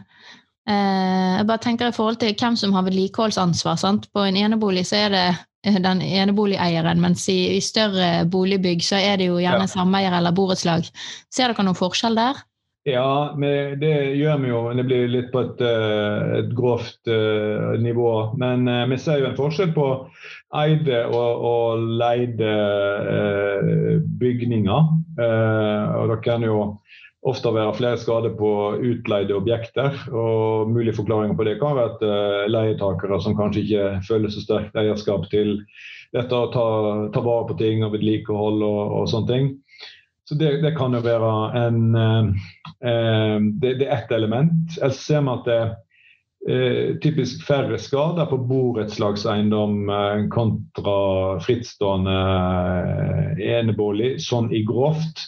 jeg 0.71 1.47
bare 1.49 1.59
tenker 1.59 1.89
i 1.89 1.95
forhold 1.95 2.19
til 2.21 2.35
hvem 2.37 2.55
som 2.55 2.71
har 2.77 2.85
vedlikeholdsansvar. 2.85 3.79
sant? 3.81 4.05
På 4.13 4.21
en 4.23 4.37
enebolig 4.37 4.85
så 4.87 4.99
er 5.07 5.09
det 5.09 5.81
den 5.83 6.01
eneboligeieren, 6.01 7.01
mens 7.01 7.25
i, 7.29 7.57
i, 7.57 7.59
større 7.61 8.25
boligbygg 8.29 8.83
så 8.85 8.95
er 9.01 9.17
det 9.17 9.27
jo 9.31 9.39
gjerne 9.41 9.65
ja. 9.65 9.71
sameier 9.73 10.13
eller 10.17 10.31
borettslag. 10.31 10.87
Ser 11.33 11.51
dere 11.51 11.65
noen 11.65 11.75
forskjell 11.75 12.15
der? 12.15 12.39
Ja, 12.87 13.33
det 13.37 13.91
gjør 14.17 14.39
vi 14.41 14.53
jo. 14.53 14.61
Det 14.77 14.85
blir 14.85 15.11
litt 15.11 15.33
på 15.33 15.43
et, 15.49 15.59
eh, 15.65 16.31
et 16.39 16.55
grovt 16.57 17.11
nivå. 17.81 18.13
Men 18.41 18.65
vi 18.93 19.01
ser 19.01 19.21
jo 19.21 19.29
en 19.29 19.37
forskjell 19.37 19.73
på 19.75 19.89
eide 20.58 21.05
og, 21.08 21.46
og 21.48 21.84
leide 22.01 22.51
eh, 23.15 24.01
bygninger. 24.20 24.89
og 25.22 26.10
det 26.10 26.17
kan 26.24 26.43
jo 26.43 26.58
ofte 27.27 27.51
være 27.53 27.75
flere 27.77 27.98
skader 28.01 28.34
på 28.38 28.51
utleide 28.81 29.36
objekter. 29.36 29.93
og 30.12 30.70
Mulige 30.72 30.96
forklaringer 30.98 31.38
på 31.38 31.46
det 31.46 31.60
kan 31.60 31.77
være 31.77 31.91
at 31.93 32.51
leietakere 32.51 33.22
som 33.22 33.38
kanskje 33.38 33.63
ikke 33.63 33.89
føler 34.08 34.34
så 34.34 34.41
sterkt 34.41 34.79
eierskap 34.79 35.27
til 35.29 35.60
dette 36.15 36.36
å 36.36 36.50
ta, 36.51 36.67
ta 37.13 37.24
vare 37.24 37.48
på 37.51 37.60
ting 37.60 37.86
og 37.86 37.93
vedlikehold 37.93 38.63
og, 38.65 38.81
og 39.01 39.12
sånne 39.12 39.31
ting. 39.31 39.51
Så 40.31 40.38
det, 40.39 40.62
det, 40.63 40.75
kan 40.77 40.93
jo 40.96 41.01
være 41.03 41.29
en 41.60 41.96
eh, 42.00 42.27
eh 42.88 43.38
det, 43.60 43.74
det, 43.81 43.88
er 43.88 43.98
ett 43.98 44.12
element. 44.15 44.77
Ellers 44.81 45.01
ser 45.03 45.25
vi 45.25 45.34
at 45.34 45.50
det 45.50 45.62
eh, 45.62 45.74
typisk 47.03 47.43
færre 47.45 47.77
skader 47.77 48.25
på 48.25 48.39
borettslagseiendom 48.50 49.89
eh, 49.93 50.24
kontra 50.33 50.95
frittstående 51.45 52.15
eh, 52.17 53.43
enebolig, 53.60 54.15
sånn 54.25 54.50
i 54.50 54.63
grovt. 54.65 55.21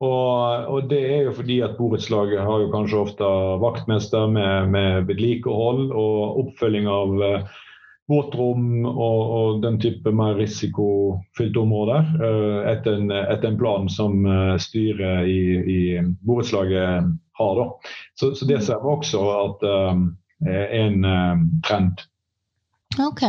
Og, 0.00 0.64
og, 0.68 0.88
det 0.90 1.02
er 1.08 1.22
jo 1.28 1.36
fordi 1.38 1.60
at 1.64 1.76
borettslaget 1.78 2.42
har 2.44 2.64
jo 2.64 2.72
kanskje 2.72 2.98
ofte 3.00 3.28
vaktmester 3.62 4.26
med, 4.28 4.72
med 4.72 5.06
vedlikehold 5.08 5.88
og 5.88 6.42
oppfølging 6.42 6.88
av 6.88 7.22
eh, 7.24 7.54
våtrom 8.12 8.84
og, 8.86 9.20
og, 9.36 9.62
den 9.64 9.80
type 9.82 10.12
mer 10.14 10.36
risikofylte 10.38 11.58
områder 11.58 12.12
uh, 12.20 12.60
etter, 12.70 13.00
en, 13.00 13.10
etter, 13.10 13.48
en, 13.48 13.56
plan 13.58 13.88
som 13.90 14.20
uh, 14.22 14.54
styret 14.62 15.26
i, 15.26 15.40
i 15.58 15.80
borettslaget 16.22 17.08
har. 17.40 17.58
Da. 17.58 17.66
Så, 18.14 18.30
så, 18.38 18.46
det 18.46 18.60
ser 18.62 18.78
vi 18.84 18.92
også 18.92 19.24
at 19.32 19.66
uh, 19.66 19.90
er 19.96 20.06
en 20.44 21.06
trend. 21.64 22.02
Ok. 22.98 23.22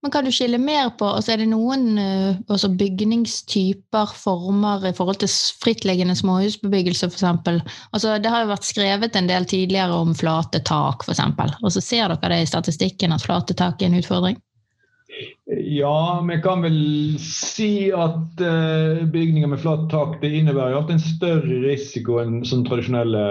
Men 0.00 0.10
kan 0.10 0.24
du 0.24 0.32
skille 0.32 0.58
mer 0.58 0.90
på 0.98 1.04
altså 1.04 1.34
Er 1.34 1.42
det 1.42 1.48
noen 1.50 1.98
altså 2.00 2.70
bygningstyper, 2.72 4.14
former, 4.16 4.86
i 4.88 4.94
forhold 4.96 5.20
til 5.20 5.32
frittliggende 5.62 6.16
småhusbebyggelse 6.16 7.10
f.eks.? 7.10 7.24
Altså, 7.92 8.16
det 8.16 8.32
har 8.32 8.44
jo 8.44 8.52
vært 8.54 8.68
skrevet 8.68 9.18
en 9.18 9.30
del 9.30 9.48
tidligere 9.48 10.00
om 10.02 10.16
flate 10.16 10.62
tak, 10.64 11.04
f.eks. 11.04 11.24
Og 11.62 11.72
så 11.74 11.84
ser 11.84 12.14
dere 12.14 12.32
det 12.32 12.44
i 12.44 12.50
statistikken 12.50 13.12
at 13.12 13.24
flate 13.26 13.56
tak 13.58 13.82
er 13.82 13.90
en 13.90 14.00
utfordring? 14.00 14.40
Ja, 15.48 16.20
vi 16.28 16.36
kan 16.44 16.62
vel 16.62 16.80
si 17.22 17.88
at 17.96 18.38
bygninger 19.12 19.48
med 19.50 19.60
flatt 19.62 19.88
tak 19.90 20.18
det 20.22 20.30
innebærer 20.36 20.92
en 20.92 21.00
større 21.02 21.62
risiko 21.64 22.20
enn 22.22 22.42
sånn 22.46 22.66
tradisjonelle 22.68 23.24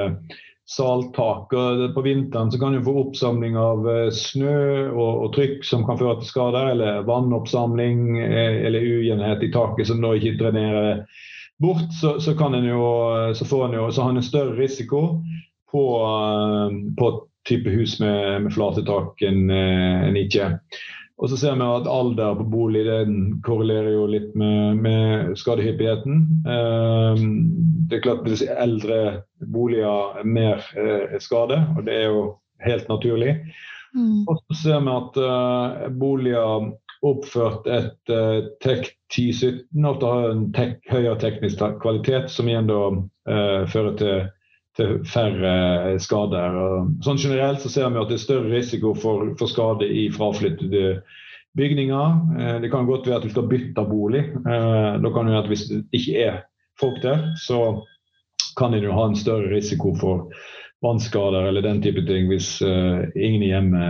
salttak. 0.67 1.53
og 1.53 1.93
På 1.95 2.01
vinteren 2.01 2.51
så 2.51 2.59
kan 2.59 2.73
du 2.73 2.83
få 2.83 2.95
oppsamling 3.01 3.57
av 3.57 3.87
eh, 3.89 4.09
snø 4.11 4.57
og, 4.91 5.23
og, 5.23 5.29
trykk 5.35 5.63
som 5.65 5.85
kan 5.87 5.99
føre 5.99 6.19
til 6.19 6.31
skader, 6.31 6.73
eller 6.73 7.07
vannoppsamling 7.07 8.19
eh, 8.19 8.59
eller 8.67 8.83
ujevnhet 8.83 9.45
i 9.47 9.51
taket 9.53 9.87
som 9.89 10.03
da 10.03 10.13
ikke 10.17 10.35
drenerer 10.41 11.05
bort. 11.63 11.87
Så, 12.01 12.17
så, 12.23 12.35
kan 12.37 12.55
en 12.57 12.67
jo, 12.67 12.83
så 13.35 13.47
får 13.47 13.69
en 13.69 13.79
jo 13.79 13.87
så 13.91 14.07
har 14.09 14.15
en 14.15 14.25
større 14.25 14.57
risiko 14.59 15.21
på, 15.71 15.87
eh, 16.03 16.77
på 16.99 17.13
type 17.47 17.71
hus 17.71 17.95
med, 18.03 18.43
med 18.43 18.53
flate 18.53 18.83
tak 18.87 19.23
enn 19.23 19.47
en 19.49 20.17
ikke. 20.19 20.51
Og 21.17 21.31
så 21.31 21.37
ser 21.39 21.55
vi 21.57 21.65
at 21.65 21.87
alder 21.89 22.35
på 22.37 22.45
bolig 22.51 22.83
den 22.85 23.15
korrelerer 23.45 23.95
jo 23.95 24.03
litt 24.11 24.35
med, 24.37 24.77
med 24.83 25.31
skadehyppigheten. 25.39 26.19
Um, 26.45 27.23
det 27.89 27.97
er 27.97 28.03
klart 28.03 28.27
hvis 28.27 28.45
eldre 28.45 28.99
boliger 29.53 30.19
er 30.21 30.27
mer 30.29 30.61
eh, 30.77 31.17
skade, 31.23 31.57
og 31.73 31.87
det 31.87 31.95
er 31.95 32.11
jo 32.11 32.21
helt 32.65 32.85
naturlig. 32.91 33.33
Mm. 33.95 34.27
Og 34.27 34.37
så 34.43 34.59
ser 34.61 34.85
vi 34.85 34.93
at 34.93 35.19
uh, 35.23 35.87
boliger 35.97 36.69
oppført 37.07 37.65
etter 37.65 38.43
uh, 38.43 38.49
TEK 38.61 38.91
1017 39.09 39.89
ofte 39.89 40.13
har 40.13 40.31
en 40.35 40.47
tek, 40.53 40.77
høyere 40.91 41.17
teknisk 41.21 41.63
kvalitet, 41.81 42.29
som 42.29 42.49
igjen 42.49 42.69
da 42.69 42.81
uh, 42.93 43.63
fører 43.71 43.97
til 43.97 44.27
til 44.77 44.99
færre 45.09 45.97
skader. 46.01 46.57
Sånn 47.05 47.19
Generelt 47.21 47.63
så 47.63 47.71
ser 47.71 47.89
vi 47.91 48.01
at 48.01 48.11
det 48.11 48.19
er 48.19 48.25
større 48.25 48.51
risiko 48.51 48.93
for, 48.97 49.31
for 49.39 49.49
skade 49.49 49.87
i 49.89 50.07
fraflyttede 50.13 50.99
bygninger. 51.57 52.19
Eh, 52.37 52.57
det 52.63 52.71
kan 52.73 52.89
godt 52.89 53.09
være 53.09 53.21
at 53.21 53.25
du 53.25 53.33
skal 53.33 53.49
bytte 53.49 53.87
bolig. 53.89 54.23
Eh, 54.37 54.91
da 55.01 55.13
kan 55.13 55.25
det 55.25 55.33
være 55.33 55.43
at 55.45 55.51
Hvis 55.51 55.67
det 55.71 55.81
ikke 55.97 56.27
er 56.27 56.39
folk 56.79 57.01
der, 57.03 57.25
så 57.41 57.81
kan 58.57 58.73
en 58.73 58.85
jo 58.85 58.93
ha 58.93 59.07
en 59.07 59.17
større 59.17 59.49
risiko 59.53 59.95
for 59.97 60.29
vannskader 60.85 61.49
eller 61.49 61.65
den 61.65 61.81
type 61.81 62.03
ting 62.05 62.27
hvis 62.29 62.59
uh, 62.61 63.01
ingen 63.17 63.41
er 63.41 63.47
hjemme 63.49 63.81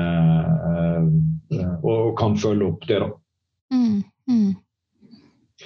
og 1.83 2.13
kan 2.19 2.37
følge 2.39 2.67
opp 2.67 2.87
det. 2.87 2.99
da. 3.03 3.09
Mm, 3.75 4.03
mm. 4.27 4.53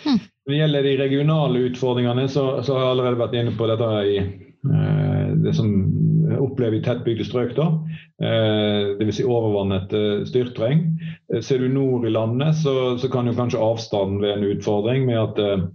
Hm. 0.02 0.18
Når 0.18 0.54
det 0.54 0.60
gjelder 0.60 0.88
de 0.88 0.96
regionale 0.98 1.64
utfordringene, 1.70 2.26
så, 2.30 2.46
så, 2.66 2.74
har 2.74 2.86
jeg 2.86 2.94
allerede 2.96 3.22
vært 3.22 3.38
inne 3.38 3.54
på 3.58 3.70
dette 3.70 3.92
i 4.10 4.18
Eh, 4.62 5.11
det 5.44 5.54
som 5.58 5.70
opplever 6.40 6.78
i 6.78 6.84
tettbygde 6.86 7.26
strøk. 7.28 7.56
da, 7.56 7.68
eh, 8.24 8.98
Dvs. 9.00 9.16
Si 9.16 9.24
overvannet 9.24 9.88
styrtreng. 9.90 10.28
styrtregn. 10.28 11.42
Ser 11.42 11.60
du 11.60 11.68
nord 11.70 12.06
i 12.06 12.14
landet, 12.14 12.56
så, 12.56 12.98
så 12.98 13.10
kan 13.10 13.28
jo 13.28 13.34
kanskje 13.34 13.62
avstanden 13.62 14.22
være 14.22 14.38
en 14.40 14.50
utfordring 14.56 15.06
med 15.06 15.18
at 15.18 15.66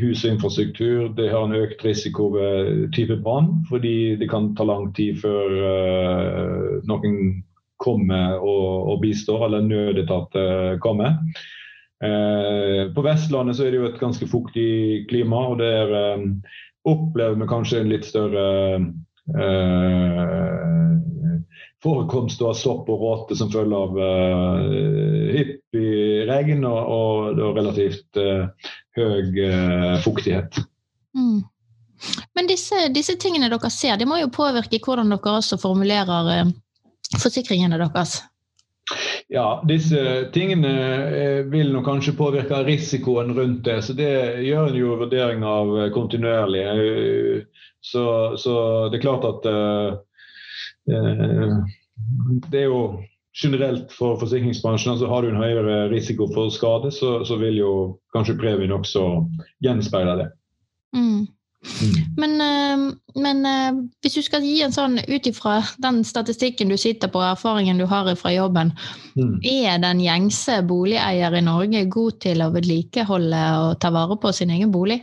hus 0.00 0.24
og 0.24 0.34
infrastruktur 0.34 1.14
det 1.16 1.30
har 1.32 1.46
en 1.46 1.56
økt 1.56 1.84
risiko 1.84 2.28
ved 2.34 2.92
type 2.92 3.16
brann, 3.24 3.64
fordi 3.70 4.16
det 4.20 4.28
kan 4.28 4.54
ta 4.56 4.64
lang 4.68 4.90
tid 4.94 5.16
før 5.22 6.82
noen 6.84 7.42
kommer 7.80 8.36
og, 8.36 9.00
bistår, 9.00 9.46
eller 9.46 9.64
nødetat 9.64 10.36
kommer. 10.84 11.16
På 12.92 13.04
Vestlandet 13.04 13.56
så 13.56 13.64
er 13.64 13.72
det 13.72 13.80
jo 13.80 13.88
et 13.88 14.00
ganske 14.00 14.28
fuktig 14.28 15.06
klima, 15.08 15.46
og 15.48 15.58
det 15.60 15.72
er 15.72 15.94
um, 16.16 16.42
opplever 16.86 17.40
vi 17.40 17.48
kanskje 17.50 17.80
en 17.82 17.90
litt 17.90 18.06
større 18.06 18.46
eh, 18.76 18.86
forekomst 21.82 22.42
av 22.42 22.54
sopp 22.58 22.88
og 22.92 23.02
råte 23.02 23.36
som 23.38 23.50
følge 23.52 23.80
av 23.82 23.98
eh, 24.02 25.34
hyppig 25.36 26.24
regn 26.30 26.64
og, 26.68 26.78
og, 26.96 27.42
og 27.42 27.58
relativt 27.58 28.20
eh, 28.22 28.70
høy 28.98 29.44
eh, 29.44 29.98
fuktighet. 30.04 30.60
Mm. 31.16 31.42
Men 32.36 32.48
disse, 32.50 32.88
disse, 32.92 33.16
tingene 33.20 33.48
dere 33.52 33.70
ser, 33.72 33.96
de 33.96 34.08
må 34.08 34.20
jo 34.20 34.32
påvirke 34.32 34.80
hvordan 34.84 35.12
dere 35.14 35.36
også 35.40 35.58
formulerer 35.60 36.32
eh, 36.34 36.54
forsikringene 37.18 37.80
deres? 37.80 38.20
Ja, 39.28 39.62
disse 39.66 40.28
tingene 40.34 40.72
eh, 41.10 41.40
vil 41.50 41.72
nok 41.74 41.88
kanskje 41.88 42.14
påvirke 42.18 42.62
risikoen 42.66 43.34
rundt 43.34 43.64
det. 43.66 43.80
Så 43.82 43.96
det 43.98 44.10
gjør 44.46 44.70
en 44.70 44.78
jo 44.78 44.98
vurdering 45.00 45.42
av 45.46 45.72
eh, 45.80 45.90
kontinuerlig. 45.94 46.62
Eh, 46.62 47.66
så, 47.82 48.06
så 48.38 48.54
det 48.90 49.00
er 49.00 49.04
klart 49.04 49.26
at 49.26 49.44
uh, 49.46 49.92
det 52.50 52.58
er 52.60 52.64
jo 52.66 52.80
generelt 53.36 53.92
for 53.94 54.18
forsikringsbransjen. 54.18 54.92
altså 54.92 55.06
Har 55.06 55.22
du 55.22 55.30
en 55.30 55.38
høyere 55.38 55.76
risiko 55.92 56.26
for 56.34 56.50
skade, 56.50 56.90
så, 56.94 57.20
så 57.24 57.38
vil 57.38 57.60
jo 57.60 57.72
kanskje 58.14 58.38
premien 58.40 58.74
også 58.74 59.04
gjenspeile 59.62 60.16
det. 60.18 60.28
Mm. 60.96 61.26
Mm. 61.82 62.14
Men, 62.16 62.40
eh, 62.40 62.94
men, 63.22 63.46
eh, 63.46 63.80
hvis 64.02 64.14
du 64.14 64.22
skal 64.24 64.44
gi 64.44 64.60
en 64.64 64.74
sånn 64.74 64.98
ut 64.98 65.26
ifra 65.28 65.58
den 65.82 66.02
statistikken 66.06 66.70
du 66.72 66.76
sitter 66.80 67.10
på, 67.12 67.22
erfaringen 67.24 67.80
du 67.80 67.86
har 67.90 68.08
fra 68.16 68.32
jobben, 68.32 68.72
mm. 69.16 69.34
er 69.42 69.82
den 69.82 70.00
gjengse 70.04 70.62
boligeier 70.68 71.34
i 71.34 71.44
Norge 71.44 71.84
god 71.92 72.20
til 72.24 72.44
å 72.44 72.52
vedlikeholde 72.54 73.44
og 73.60 73.76
ta 73.82 73.92
vare 73.94 74.18
på 74.20 74.32
sin 74.36 74.54
egen 74.54 74.72
bolig? 74.74 75.02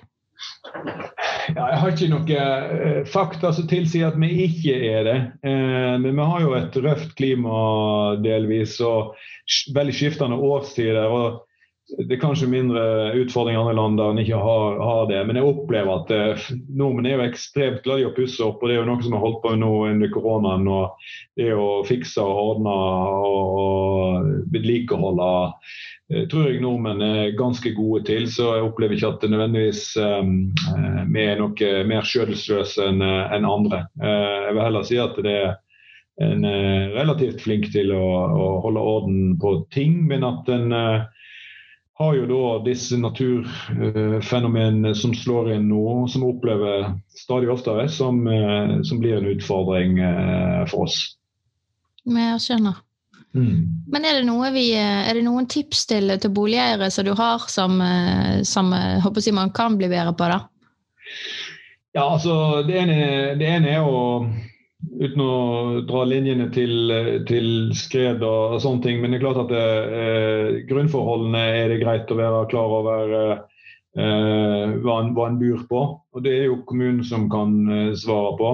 Ja, 1.53 1.67
jeg 1.69 1.79
har 1.79 1.91
ikke 1.91 2.11
noe 2.11 2.41
eh, 2.41 2.99
fakta 3.11 3.53
som 3.55 3.67
tilsier 3.69 4.09
at 4.09 4.19
vi 4.19 4.47
ikke 4.47 4.75
er 4.89 5.07
det. 5.07 5.17
Men 5.43 6.15
vi 6.15 6.27
har 6.31 6.43
jo 6.43 6.53
et 6.57 6.75
røft 6.83 7.13
klima 7.19 8.15
delvis, 8.23 8.79
og 8.83 9.13
veldig 9.75 9.95
skiftende 9.95 10.39
årstider. 10.39 11.11
og 11.11 11.43
det 11.97 12.15
er 12.15 12.21
kanskje 12.21 12.49
mindre 12.49 12.83
utfordringer 13.21 13.59
i 13.59 13.61
andre 13.61 13.75
land 13.77 13.99
der 13.99 14.11
en 14.13 14.19
ikke 14.23 14.39
har, 14.41 14.79
har, 14.81 15.03
det. 15.11 15.19
Men 15.27 15.37
jeg 15.37 15.45
opplever 15.45 15.91
at 15.93 16.13
eh, 16.13 16.45
nordmenn 16.73 17.07
er 17.09 17.19
jo 17.19 17.25
ekstremt 17.27 17.83
glad 17.85 18.01
i 18.01 18.07
å 18.07 18.13
pusse 18.15 18.41
opp. 18.45 18.63
og 18.63 18.69
Det 18.69 18.75
er 18.75 18.81
jo 18.81 18.87
noe 18.89 19.05
som 19.05 19.13
har 19.13 19.21
holdt 19.21 19.41
på 19.43 19.53
nå 19.61 19.71
under 19.91 20.13
koronaen. 20.13 20.65
og 20.67 21.05
Det 21.37 21.51
å 21.53 21.83
fikse 21.85 22.23
og 22.23 22.41
ordne 22.47 22.75
og, 23.29 24.31
vedlikeholde 24.53 25.29
eh, 26.09 26.25
tror 26.31 26.49
jeg 26.49 26.63
nordmenn 26.63 27.05
er 27.05 27.37
ganske 27.37 27.75
gode 27.77 28.03
til. 28.09 28.25
Så 28.31 28.55
jeg 28.57 28.65
opplever 28.65 28.97
ikke 28.97 29.13
at 29.13 29.21
det 29.21 29.33
nødvendigvis 29.35 29.85
vi 31.13 31.27
er 31.27 31.41
noe 31.41 31.73
mer 31.89 32.07
skjødesløse 32.09 32.89
enn 32.89 33.03
en 33.05 33.45
andre. 33.45 33.85
Uh, 34.01 34.47
jeg 34.47 34.55
vil 34.55 34.65
heller 34.65 34.87
si 34.87 34.97
at 35.01 35.19
det 35.21 35.35
er 35.43 35.53
en 36.21 36.45
er 36.45 36.91
relativt 36.93 37.41
flink 37.41 37.71
til 37.73 37.89
å, 37.95 38.03
å, 38.29 38.47
holde 38.61 38.81
orden 38.85 39.21
på 39.41 39.55
ting, 39.73 39.95
men 40.09 40.25
at 40.27 40.49
en 40.53 40.69
uh, 40.69 41.22
har 41.93 42.15
jo 42.15 42.25
da 42.25 42.63
disse 42.65 42.97
naturfenomenene 42.97 44.95
som 44.97 45.13
slår 45.15 45.51
inn 45.55 45.67
nå, 45.69 46.07
som 46.09 46.21
vi 46.23 46.31
opplever 46.31 46.87
stadig 47.13 47.51
oftere, 47.53 47.89
som, 47.89 48.27
eh, 48.27 48.81
som 48.81 48.99
blir 48.99 49.17
en 49.17 49.29
utfordring 49.35 49.99
eh, 49.99 50.65
for 50.71 50.87
oss. 50.87 51.17
Jeg 52.09 52.41
skjønner. 52.41 52.81
Mm. 53.33 53.85
Men 53.89 54.05
er 54.05 54.21
det, 54.21 54.51
vi, 54.53 54.73
eh, 54.77 55.09
er 55.09 55.13
det, 55.13 55.23
noen 55.25 55.47
tips 55.49 55.85
til, 55.89 56.17
til 56.21 56.33
boligeiere 56.33 56.89
som 56.93 57.05
du 57.05 57.13
har, 57.17 57.45
som, 57.49 57.81
som 58.45 58.73
håper 58.73 59.21
jeg, 59.21 59.37
man 59.37 59.53
kan 59.53 59.77
bli 59.77 59.89
bedre 59.91 60.13
på? 60.17 60.23
da? 60.33 60.39
Ja, 61.93 62.07
altså 62.09 62.63
Det 62.65 62.73
ene, 62.73 62.97
det 63.37 63.47
ene 63.53 63.69
er 63.69 63.85
å 63.85 64.33
uten 64.91 65.23
å 65.23 65.33
dra 65.87 66.03
linjene 66.07 66.49
til, 66.53 66.93
til 67.29 67.47
skred 67.77 68.23
og, 68.23 68.55
og, 68.55 68.61
sånne 68.63 68.85
ting. 68.85 69.01
Men 69.01 69.13
det 69.13 69.19
er 69.19 69.25
klart 69.25 69.43
at 69.45 69.53
det, 69.53 69.67
eh, 69.99 70.61
grunnforholdene 70.69 71.43
er 71.63 71.73
det 71.73 71.81
greit 71.83 72.11
å 72.11 72.19
være 72.19 72.47
klar 72.51 72.75
over 72.79 73.13
eh, 73.19 73.37
hva, 73.93 74.97
en, 74.99 75.13
hva, 75.15 75.29
en, 75.29 75.39
bor 75.41 75.63
på. 75.69 75.85
Og 76.13 76.25
Det 76.25 76.35
er 76.35 76.49
jo 76.49 76.63
kommunen 76.69 77.03
som 77.07 77.29
kan 77.31 77.55
eh, 77.69 77.95
svare 77.99 78.35
på. 78.39 78.51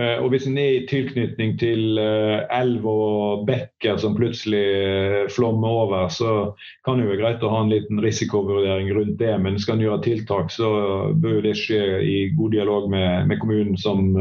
Eh, 0.00 0.18
og 0.20 0.28
Hvis 0.32 0.44
en 0.44 0.58
er 0.60 0.74
i 0.74 0.86
tilknytning 0.88 1.54
til 1.60 2.00
eh, 2.00 2.42
elv 2.52 2.84
og 2.90 3.46
bekker 3.48 3.96
som 4.00 4.16
plutselig 4.18 4.64
eh, 4.76 5.22
flommer 5.32 5.78
over, 5.84 6.10
så 6.12 6.32
kan 6.84 6.98
det 6.98 7.06
jo 7.06 7.14
være 7.14 7.22
greit 7.22 7.46
å 7.46 7.52
ha 7.54 7.62
en 7.64 7.72
liten 7.72 8.02
risikovurdering 8.04 8.92
rundt 8.92 9.16
det. 9.22 9.32
Men 9.40 9.56
skal 9.60 9.78
en 9.78 9.86
gjøre 9.86 10.04
tiltak, 10.04 10.52
så 10.52 10.68
bør 11.16 11.40
det 11.48 11.56
skje 11.58 11.80
i 12.04 12.18
god 12.36 12.52
dialog 12.58 12.90
med, 12.92 13.32
med 13.32 13.40
kommunen 13.40 13.80
som 13.80 14.12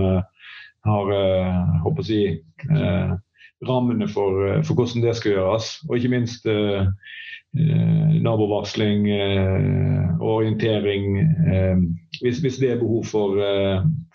har 0.85 1.11
eh, 1.13 1.77
håper 1.83 2.03
å 2.03 2.07
si, 2.07 2.21
eh, 2.69 3.13
rammene 3.65 4.07
for, 4.11 4.41
eh, 4.49 4.61
for, 4.65 4.77
hvordan 4.77 5.05
det 5.05 5.15
skal 5.17 5.35
gjøres. 5.35 5.71
Og 5.89 5.97
ikke 5.97 6.13
minst 6.15 6.49
nabovarsling 7.55 9.05
og 10.19 10.25
orientering 10.27 11.05
hvis, 12.19 12.41
hvis, 12.43 12.57
det 12.59 12.73
er 12.73 12.81
behov 12.81 13.05
for, 13.07 13.39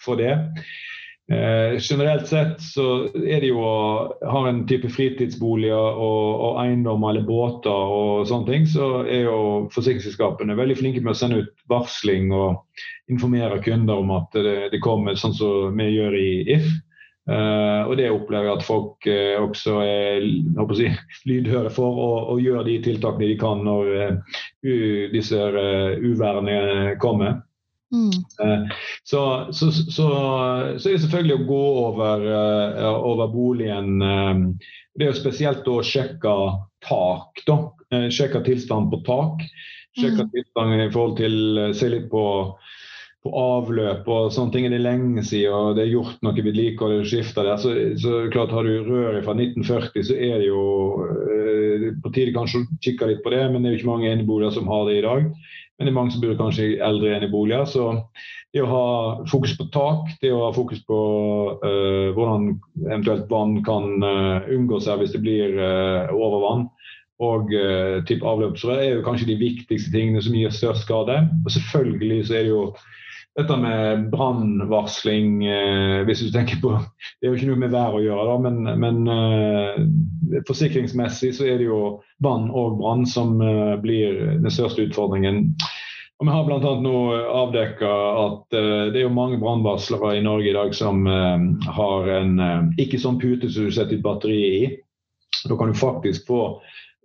for 0.04 0.20
det. 0.20 0.34
Eh, 1.30 1.78
generelt 1.78 2.26
sett 2.26 2.60
så 2.60 3.04
er 3.14 3.38
det 3.38 3.52
jo 3.52 3.60
å 3.62 3.74
ha 4.32 4.40
en 4.48 4.64
type 4.66 4.88
fritidsboliger 4.90 5.78
og, 5.78 6.30
og 6.42 6.56
eiendom 6.64 7.04
eller 7.06 7.22
båter 7.22 7.70
og 7.70 8.24
sånne 8.26 8.48
ting, 8.48 8.64
så 8.66 9.04
er 9.04 9.28
jo 9.28 9.36
forsikringsselskapene 9.70 10.58
veldig 10.58 10.80
flinke 10.80 11.02
med 11.04 11.12
å 11.14 11.20
sende 11.20 11.44
ut 11.44 11.52
varsling 11.70 12.32
og 12.34 12.64
informere 13.14 13.60
kunder 13.62 14.02
om 14.02 14.10
at 14.16 14.34
det, 14.34 14.56
det 14.74 14.82
kommer, 14.82 15.14
sånn 15.14 15.36
som 15.38 15.78
vi 15.78 15.86
gjør 15.92 16.16
i 16.18 16.30
If. 16.56 16.66
Eh, 17.30 17.82
og 17.86 17.94
det 18.00 18.08
opplever 18.10 18.48
jeg 18.48 18.56
at 18.56 18.66
folk 18.66 19.06
eh, 19.06 19.36
også 19.38 19.76
er 19.84 20.26
si, 20.74 20.88
lydhøre 21.30 21.70
for 21.70 21.94
og, 21.94 22.16
og, 22.32 22.42
gjør 22.42 22.66
de 22.66 22.80
tiltakene 22.88 23.28
de 23.30 23.38
kan 23.38 23.62
når 23.62 23.92
uh, 24.00 24.34
disse 25.14 25.38
uværene 25.38 26.96
kommer. 26.98 27.38
Mm. 27.90 28.68
Så, 29.02 29.20
så, 29.50 29.70
så, 29.72 29.72
så, 29.90 30.06
er 30.06 30.76
det 30.78 31.00
selvfølgelig 31.02 31.36
å 31.40 31.46
gå 31.48 31.62
over, 31.88 32.26
over 32.94 33.32
boligen. 33.32 33.98
Det 34.94 35.06
er 35.06 35.10
jo 35.10 35.18
spesielt 35.18 35.66
å 35.66 35.80
sjekke 35.82 36.34
tak. 36.86 37.42
da, 37.48 37.58
Sjekke 38.14 38.44
tilstanden 38.46 38.92
på 38.92 39.02
tak. 39.08 39.42
Sjekke 39.98 40.28
mm. 40.28 40.30
tilstanden 40.36 40.84
i 40.84 40.92
forhold 40.92 41.18
til 41.18 41.74
Se 41.74 41.90
litt 41.90 42.06
på 42.12 42.22
på 43.20 43.30
avløp 43.36 44.06
og 44.08 44.30
sånne 44.32 44.54
ting 44.54 44.66
er 44.66 44.72
det 44.72 44.80
lenge 44.80 45.22
siden, 45.28 45.52
og 45.52 45.76
det 45.76 45.84
er 45.84 45.92
gjort 45.92 46.22
noe 46.24 46.44
vedlikehold 46.44 47.02
og 47.02 47.08
skifta 47.08 47.44
der. 47.44 47.58
Så, 47.60 47.74
så 48.00 48.22
klart 48.32 48.54
Har 48.56 48.64
du 48.64 48.86
røret 48.86 49.26
fra 49.26 49.34
1940, 49.36 50.06
så 50.08 50.16
er 50.16 50.40
det 50.40 50.48
jo 50.48 50.62
eh, 51.04 51.90
på 52.00 52.12
tide 52.16 52.32
kanskje 52.36 52.62
å 52.62 52.78
kikke 52.80 53.10
litt 53.10 53.20
på 53.24 53.34
det. 53.34 53.42
Men 53.52 53.60
det 53.60 53.68
er 53.68 53.76
jo 53.76 53.80
ikke 53.82 53.90
mange 53.92 54.12
eneboliger 54.14 54.56
som 54.56 54.70
har 54.72 54.88
det 54.88 54.96
i 55.00 55.04
dag. 55.04 55.28
Men 55.80 55.88
det 55.88 55.94
er 55.94 55.96
mange 55.96 56.12
som 56.12 56.20
bor 56.20 56.36
kanskje 56.36 56.64
i 56.74 56.78
eldre. 56.84 57.62
Så 57.64 57.86
det 58.52 58.60
å 58.60 58.68
ha 58.68 58.88
fokus 59.30 59.54
på 59.56 59.64
tak, 59.72 60.10
det 60.20 60.28
å 60.28 60.42
ha 60.42 60.50
fokus 60.52 60.82
på 60.84 60.98
uh, 61.64 62.10
hvordan 62.12 62.50
eventuelt 62.84 63.30
vann 63.32 63.62
kan 63.64 64.04
uh, 64.04 64.44
unngå 64.52 64.82
seg 64.84 65.00
hvis 65.00 65.14
det 65.16 65.22
blir 65.24 65.56
uh, 65.56 66.12
overvann, 66.12 66.66
og 67.24 67.48
uh, 67.56 68.04
type 68.04 68.28
avløpsrør, 68.28 68.76
er 68.76 68.92
jo 68.98 69.06
kanskje 69.08 69.30
de 69.32 69.40
viktigste 69.40 69.94
tingene 69.94 70.20
som 70.20 70.36
gir 70.36 70.52
størst 70.52 70.84
skade. 70.84 71.16
Og 71.46 71.56
selvfølgelig 71.56 72.26
så 72.28 72.36
er 72.36 72.44
det 72.44 72.52
jo 72.52 72.64
dette 73.38 73.56
med 73.62 74.08
brannvarsling 74.10 75.44
eh, 75.46 76.00
hvis 76.08 76.24
du 76.26 76.30
tenker 76.34 76.58
på, 76.62 76.74
Det 77.20 77.26
er 77.26 77.30
jo 77.30 77.38
ikke 77.38 77.50
noe 77.52 77.62
med 77.62 77.74
vær 77.74 77.96
å 77.96 78.02
gjøre, 78.02 78.26
da, 78.26 78.36
men, 78.42 78.56
men 78.82 79.12
eh, 79.14 80.40
forsikringsmessig 80.48 81.32
så 81.38 81.46
er 81.46 81.60
det 81.60 81.68
jo 81.68 81.80
vann 82.24 82.50
og 82.50 82.78
brann 82.80 83.06
som 83.08 83.40
eh, 83.44 83.76
blir 83.82 84.18
den 84.42 84.52
største 84.52 84.86
utfordringen. 84.88 85.54
Og 86.20 86.28
Vi 86.28 86.34
har 86.34 86.44
bl.a. 86.44 86.74
nå 86.84 86.96
avdekka 87.40 87.94
at 88.26 88.58
eh, 88.58 88.90
det 88.92 89.00
er 89.00 89.06
jo 89.08 89.16
mange 89.16 89.40
brannvarslere 89.40 90.18
i 90.18 90.24
Norge 90.24 90.52
i 90.52 90.56
dag 90.56 90.76
som 90.76 91.06
eh, 91.08 91.48
har 91.80 92.12
en 92.20 92.36
eh, 92.44 92.60
ikke 92.86 93.00
sånn 93.00 93.20
pute 93.22 93.48
som 93.48 93.68
du 93.68 93.74
setter 93.74 93.98
et 93.98 94.04
batteri 94.04 94.40
i. 94.60 94.62
Da 95.48 95.56
kan 95.56 95.72
du 95.72 95.78
faktisk 95.78 96.28
få 96.28 96.44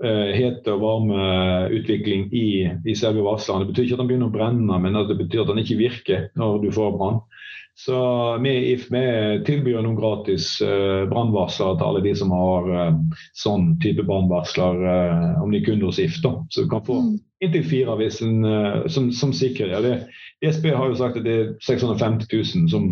Eh, 0.04 0.36
hete- 0.36 0.73
og 0.75 0.82
varmeutvikling 0.82 2.28
i, 2.36 2.67
i 2.84 2.95
selve 2.99 3.21
varsleren. 3.23 3.63
Det 3.63 3.69
betyr 3.69 3.86
ikke 3.86 3.95
at 3.95 4.01
den 4.01 4.10
begynner 4.10 4.28
å 4.28 4.34
brenne, 4.34 4.80
men 4.84 4.97
det 5.08 5.15
betyr 5.15 5.45
at 5.45 5.51
den 5.54 5.62
ikke 5.62 5.78
virker 5.80 6.25
når 6.36 6.58
du 6.65 6.67
får 6.75 6.97
brann. 6.97 7.21
Så 7.77 7.97
vi 8.38 8.49
i 8.49 8.73
If 8.73 8.88
vi 8.91 9.03
tilbyr 9.45 9.81
noen 9.83 9.97
gratis 9.99 10.47
uh, 10.63 11.03
brannvarsler 11.11 11.75
til 11.75 11.88
alle 11.89 12.03
de 12.05 12.13
som 12.15 12.31
har 12.31 12.69
uh, 12.71 13.17
sånn 13.35 13.73
type 13.83 14.05
brannvarsler, 14.07 14.79
uh, 14.79 15.41
om 15.43 15.51
de 15.51 15.59
er 15.59 15.65
kunder 15.65 15.91
hos 15.91 15.99
If. 15.99 16.21
da. 16.23 16.38
Så 16.49 16.63
du 16.63 16.71
kan 16.71 16.85
få 16.88 17.01
mm. 17.03 17.09
inntil 17.43 17.65
fire 17.67 17.97
hvis 17.99 18.21
en, 18.23 18.47
uh, 18.47 18.88
som, 18.88 19.09
som 19.11 19.35
sikrer. 19.35 19.75
Ja, 19.75 19.83
det, 19.83 19.97
DSB 20.39 20.69
har 20.71 20.88
jo 20.88 20.95
sagt 21.01 21.19
at 21.19 21.27
det 21.27 21.35
er 21.35 21.51
650 21.67 22.31
000 22.31 22.71
som, 22.71 22.88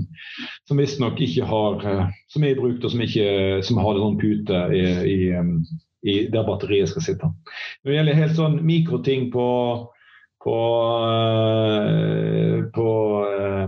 som 0.68 0.84
visstnok 0.84 1.22
ikke 1.22 1.48
har 1.48 1.88
som 2.32 2.44
er 2.44 2.52
i 2.52 2.60
bruk, 2.60 2.84
og 2.84 2.92
som, 2.92 3.04
ikke, 3.04 3.64
som 3.64 3.80
har 3.80 3.96
det 3.96 4.04
sånn 4.04 4.20
pute 4.20 4.62
i, 4.76 4.86
i 5.14 5.18
um, 5.40 5.58
i, 6.04 6.26
der 6.28 6.44
batteriet 6.44 6.92
skal 6.92 7.06
sitte. 7.06 7.28
Når 7.84 7.92
det 7.92 7.98
gjelder 7.98 8.18
helt 8.20 8.36
sånn 8.36 8.58
mikroting 8.68 9.30
på 9.32 9.48
på, 10.44 10.60
eh, 11.08 12.64
på, 12.76 12.90
eh, 13.40 13.68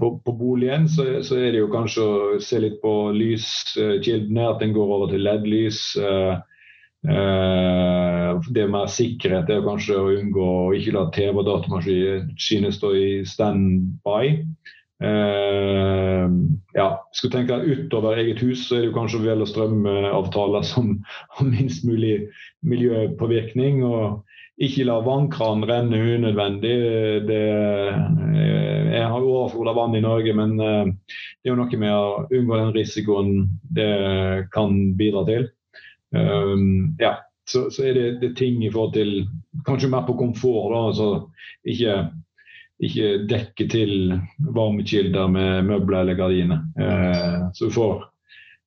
på, 0.00 0.12
på 0.24 0.32
boligen, 0.36 0.88
så, 0.88 1.06
så, 1.26 1.38
er 1.38 1.52
det 1.52 1.62
jo 1.62 1.72
kanskje 1.72 2.04
å 2.04 2.38
se 2.42 2.60
litt 2.62 2.80
på 2.82 2.94
lyskildene, 3.16 4.48
at 4.48 4.62
den 4.62 4.74
går 4.76 4.94
over 4.96 5.12
til 5.12 5.24
LED-lys. 5.26 5.82
Eh, 6.00 6.34
det 8.52 8.66
med 8.68 8.92
sikkerhet 8.92 9.48
er 9.52 9.64
kanskje 9.64 9.96
å 9.96 10.10
unngå 10.18 10.48
å 10.66 10.74
ikke 10.76 10.96
la 10.96 11.06
TV 11.14 11.40
og 11.40 11.46
datamaskiner 11.48 12.74
stå 12.76 12.92
i 12.96 13.08
standby. 13.28 14.36
Uh, 15.00 16.28
ja, 16.76 16.90
skal 17.16 17.30
tenke 17.32 17.56
utover 17.64 18.18
eget 18.20 18.42
hus, 18.44 18.66
så 18.68 18.76
er 18.76 18.82
det 18.84 18.92
kanskje 18.92 19.22
vel- 19.22 19.30
velge 19.30 19.48
strømavtaler 19.48 20.66
som 20.68 20.98
har 21.38 21.46
minst 21.48 21.86
mulig 21.88 22.28
miljøpåvirkning. 22.60 23.80
og 23.84 24.20
ikke 24.60 24.84
la 24.84 24.98
vannkranen 25.04 25.64
renne 25.68 26.00
unødvendig. 26.16 26.74
Det, 27.28 27.40
eh, 27.88 28.90
jeg 28.92 29.06
har 29.08 29.22
overflod 29.22 29.70
av 29.72 29.78
vann 29.78 29.96
i 29.96 30.02
Norge, 30.04 30.34
men 30.36 30.52
eh, 30.60 30.92
det 31.40 31.48
er 31.48 31.54
jo 31.54 31.58
noe 31.62 31.80
med 31.80 31.94
å 31.96 32.26
unngå 32.28 32.60
den 32.60 32.74
risikoen 32.76 33.32
det 33.72 33.90
kan 34.52 34.76
bidra 35.00 35.24
til. 35.28 35.48
Um, 36.10 36.96
ja, 36.98 37.14
så, 37.46 37.68
så, 37.70 37.84
er 37.86 37.94
det, 37.94 38.06
det 38.20 38.32
ting 38.36 38.64
i 38.64 38.70
forhold 38.72 38.96
til 38.96 39.12
Kanskje 39.66 39.90
mer 39.92 40.02
på 40.08 40.16
komfort. 40.18 40.72
da, 40.74 40.80
altså 40.90 41.10
ikke 41.64 42.00
ikke 42.80 43.08
dekke 43.28 43.66
til 43.68 43.90
varmekilder 44.56 45.28
med 45.28 45.66
møbler 45.68 46.00
eller 46.00 46.16
gardiner. 46.16 46.62
Uh, 46.80 47.50
så 47.52 47.68
du 47.68 47.74
får 47.74 48.09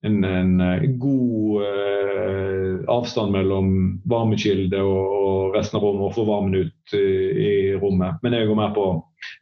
en, 0.04 0.24
en 0.28 0.98
god 1.00 1.64
eh, 1.64 2.80
avstand 2.92 3.32
mellom 3.32 3.68
varmekilde 4.10 4.82
og, 4.84 5.14
og, 5.20 5.56
resten 5.56 5.80
av 5.80 5.86
rommet, 5.86 6.08
og 6.08 6.16
få 6.18 6.26
varmen 6.28 6.56
ut 6.60 6.96
i, 6.98 7.06
i 7.48 7.52
rommet. 7.80 8.20
Men 8.24 8.36
jeg 8.36 8.50
går 8.50 8.60
mer 8.60 8.74
på 8.76 8.88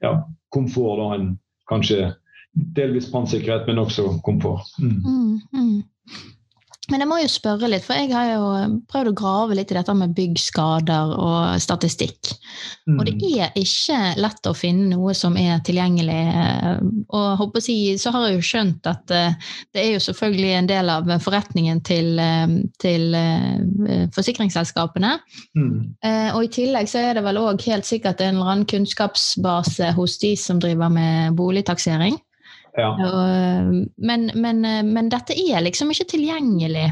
ja, 0.03 0.15
komfort 0.53 0.99
da 0.99 1.07
enn 1.17 1.31
kanskje 1.71 2.11
delvis 2.75 3.09
brannsikkerhet, 3.11 3.67
men 3.69 3.79
også 3.81 4.17
komfort. 4.25 4.67
Mm. 4.81 4.97
Mm, 5.05 5.35
mm. 5.55 5.77
Men 6.89 7.03
jeg 7.03 7.07
må 7.11 7.17
jo 7.21 7.29
spørre 7.29 7.67
litt, 7.69 7.83
for 7.85 7.93
jeg 7.93 8.09
har 8.09 8.31
jo 8.31 8.77
prøvd 8.89 9.11
å 9.11 9.17
grave 9.17 9.55
litt 9.57 9.69
i 9.71 9.75
dette 9.77 9.93
med 9.95 10.15
byggskader 10.17 11.11
og 11.13 11.59
statistikk. 11.61 12.31
Mm. 12.89 12.95
Og 12.95 13.03
det 13.05 13.13
er 13.45 13.59
ikke 13.59 13.99
lett 14.17 14.49
å 14.49 14.55
finne 14.57 14.89
noe 14.95 15.13
som 15.15 15.37
er 15.37 15.61
tilgjengelig. 15.67 16.17
Og 17.13 17.27
håper 17.37 17.61
å 17.61 17.63
si, 17.63 17.75
så 18.01 18.13
har 18.15 18.25
jeg 18.27 18.39
jo 18.39 18.47
skjønt 18.49 18.89
at 18.89 19.13
eh, 19.13 19.37
det 19.75 19.83
er 19.83 19.91
jo 19.93 20.01
selvfølgelig 20.07 20.55
en 20.57 20.71
del 20.71 20.91
av 20.95 21.13
forretningen 21.21 21.83
til, 21.85 22.17
eh, 22.19 22.57
til 22.81 23.15
eh, 23.19 24.09
forsikringsselskapene. 24.17 25.13
Mm. 25.53 25.77
Og 26.33 26.41
i 26.47 26.51
tillegg 26.57 26.89
så 26.89 27.05
er 27.05 27.19
det 27.19 27.25
vel 27.27 27.39
òg 27.43 27.61
helt 27.69 27.87
sikkert 27.87 28.25
en 28.25 28.39
eller 28.39 28.55
annen 28.55 28.67
kunnskapsbase 28.69 29.93
hos 29.99 30.17
de 30.23 30.33
som 30.39 30.59
driver 30.63 30.89
med 30.91 31.37
boligtaksering. 31.37 32.17
Ja. 32.77 32.91
Men, 33.97 34.29
men, 34.35 34.61
men, 34.93 35.09
dette 35.11 35.35
er 35.35 35.63
liksom 35.65 35.91
ikke 35.91 36.07
tilgjengelig. 36.13 36.87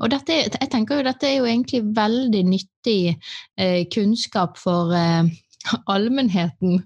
Og 0.00 0.10
dette, 0.12 0.42
jeg 0.50 0.68
tenker 0.72 1.00
jo 1.00 1.06
dette 1.06 1.28
er 1.28 1.38
jo 1.38 1.48
egentlig 1.48 1.80
veldig 1.96 2.42
nyttig 2.50 3.14
eh, 3.14 3.80
kunnskap 3.92 4.60
for 4.60 4.92
eh, 4.96 5.30
allmennheten. 5.86 6.82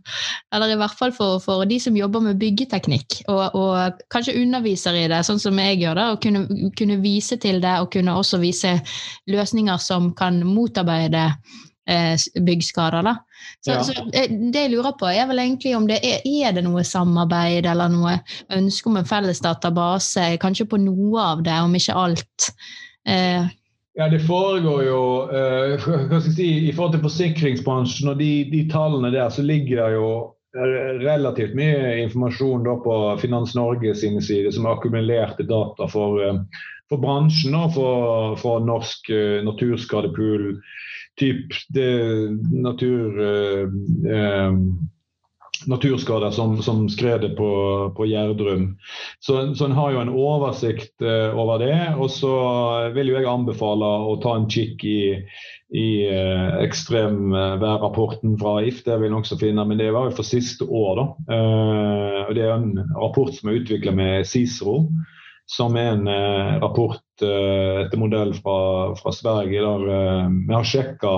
Eller 0.55 0.75
i 0.75 0.79
hvert 0.79 0.97
fall 0.99 1.15
for, 1.17 1.41
for, 1.43 1.65
de 1.69 1.79
som 1.83 1.97
jobber 1.99 2.23
med 2.29 2.41
byggeteknikk, 2.41 3.23
og, 3.33 3.45
og, 3.59 4.03
kanskje 4.13 4.37
underviser 4.43 4.99
i 4.99 5.07
det, 5.11 5.23
sånn 5.27 5.43
som 5.43 5.59
jeg 5.63 5.81
gjør 5.83 5.99
det. 5.99 6.09
Og 6.13 6.23
kunne, 6.27 6.73
kunne 6.79 7.01
vise 7.05 7.41
til 7.43 7.63
det, 7.65 7.79
og 7.83 7.91
kunne 7.95 8.19
også 8.21 8.43
vise 8.43 8.77
løsninger 9.33 9.81
som 9.83 10.13
kan 10.17 10.43
motarbeide 10.47 11.31
Eh, 11.31 11.76
byggskader. 11.87 13.03
Da. 13.03 13.17
Så, 13.61 13.71
ja. 13.71 13.85
så, 13.85 13.93
eh, 14.13 14.31
det 14.53 14.67
jeg 14.67 14.73
lurer 14.75 14.95
på, 14.99 15.09
er 15.11 15.27
vel 15.31 15.43
egentlig 15.43 15.77
om 15.77 15.87
det 15.89 16.01
er, 16.05 16.25
er 16.25 16.57
det 16.57 16.65
noe 16.67 16.85
samarbeid 16.87 17.67
eller 17.67 17.93
noe 17.93 18.19
ønske 18.55 18.91
om 18.91 18.99
en 19.01 19.09
felles 19.09 19.43
database, 19.45 20.29
kanskje 20.43 20.69
på 20.71 20.81
noe 20.83 21.23
av 21.33 21.45
det, 21.47 21.57
om 21.63 21.75
ikke 21.79 21.97
alt. 21.97 22.51
Eh. 23.09 23.47
Ja, 23.97 24.09
Det 24.13 24.21
foregår 24.27 24.83
jo 24.85 25.03
eh, 25.33 25.77
hva 25.81 26.21
skal 26.21 26.31
jeg 26.31 26.37
si, 26.37 26.49
I 26.69 26.73
forhold 26.77 26.97
til 26.97 27.05
forsikringsbransjen 27.07 28.11
og 28.13 28.19
de, 28.21 28.33
de 28.51 28.67
tallene 28.73 29.13
der, 29.15 29.31
så 29.33 29.45
ligger 29.47 29.83
det 29.83 29.93
jo 29.97 30.09
relativt 30.57 31.53
mye 31.53 31.99
informasjon 32.01 32.63
da 32.65 32.79
på 32.81 32.95
Finans 33.21 33.51
Norge 33.59 33.91
sine 33.93 34.23
sider 34.25 34.55
som 34.55 34.65
har 34.65 34.79
akkumulerte 34.79 35.45
data 35.45 35.85
for, 35.93 36.23
for 36.89 37.03
bransjen 37.03 37.53
og 37.59 37.75
for, 37.75 38.39
for 38.41 38.65
norsk 38.65 39.11
naturskadepool 39.45 40.55
typ 41.21 41.57
natur, 42.53 43.21
eh, 43.21 43.69
eh, 44.13 44.53
naturskader 45.67 46.31
som, 46.31 46.63
som 46.63 46.89
skredet 46.89 47.37
på, 47.37 47.51
på 47.97 48.07
Gjerdrum. 48.07 48.77
Så, 49.21 49.55
så 49.55 49.65
en 49.65 49.73
har 49.73 49.93
jo 49.95 50.03
en 50.03 50.13
oversikt 50.13 51.03
eh, 51.03 51.33
over 51.39 51.63
det. 51.65 51.79
Og 51.97 52.11
så 52.13 52.33
vil 52.95 53.13
jo 53.13 53.19
jeg 53.19 53.31
anbefale 53.31 53.89
å 54.07 54.17
ta 54.23 54.37
en 54.37 54.49
kikk 54.53 54.85
i, 54.85 55.01
i 55.73 55.89
eh, 56.11 56.61
ekstremværrapporten 56.67 58.37
fra 58.41 58.59
If. 58.69 58.85
Det 58.85 59.01
vil 59.01 59.13
en 59.15 59.21
også 59.23 59.41
finne, 59.41 59.65
men 59.65 59.81
det 59.81 59.91
var 59.97 60.11
jo 60.11 60.17
for 60.21 60.29
siste 60.29 60.69
år. 60.69 61.01
da. 61.01 61.37
Eh, 61.37 62.35
Det 62.37 62.45
er 62.45 62.57
en 62.59 62.73
rapport 62.95 63.33
som 63.35 63.51
er 63.51 63.63
utvikla 63.63 63.97
med 63.97 64.29
Cicero 64.29 64.83
som 65.47 65.77
er 65.79 65.93
en 65.95 66.09
eh, 66.11 66.59
rapport 66.61 66.99
eh, 66.99 67.06
etter 67.25 68.01
modell 68.01 68.35
fra, 68.35 68.59
fra 68.99 69.13
Sverige. 69.13 69.63
der 69.63 69.89
eh, 69.89 70.29
Vi 70.49 70.55
har 70.55 70.67
sjekka 70.67 71.15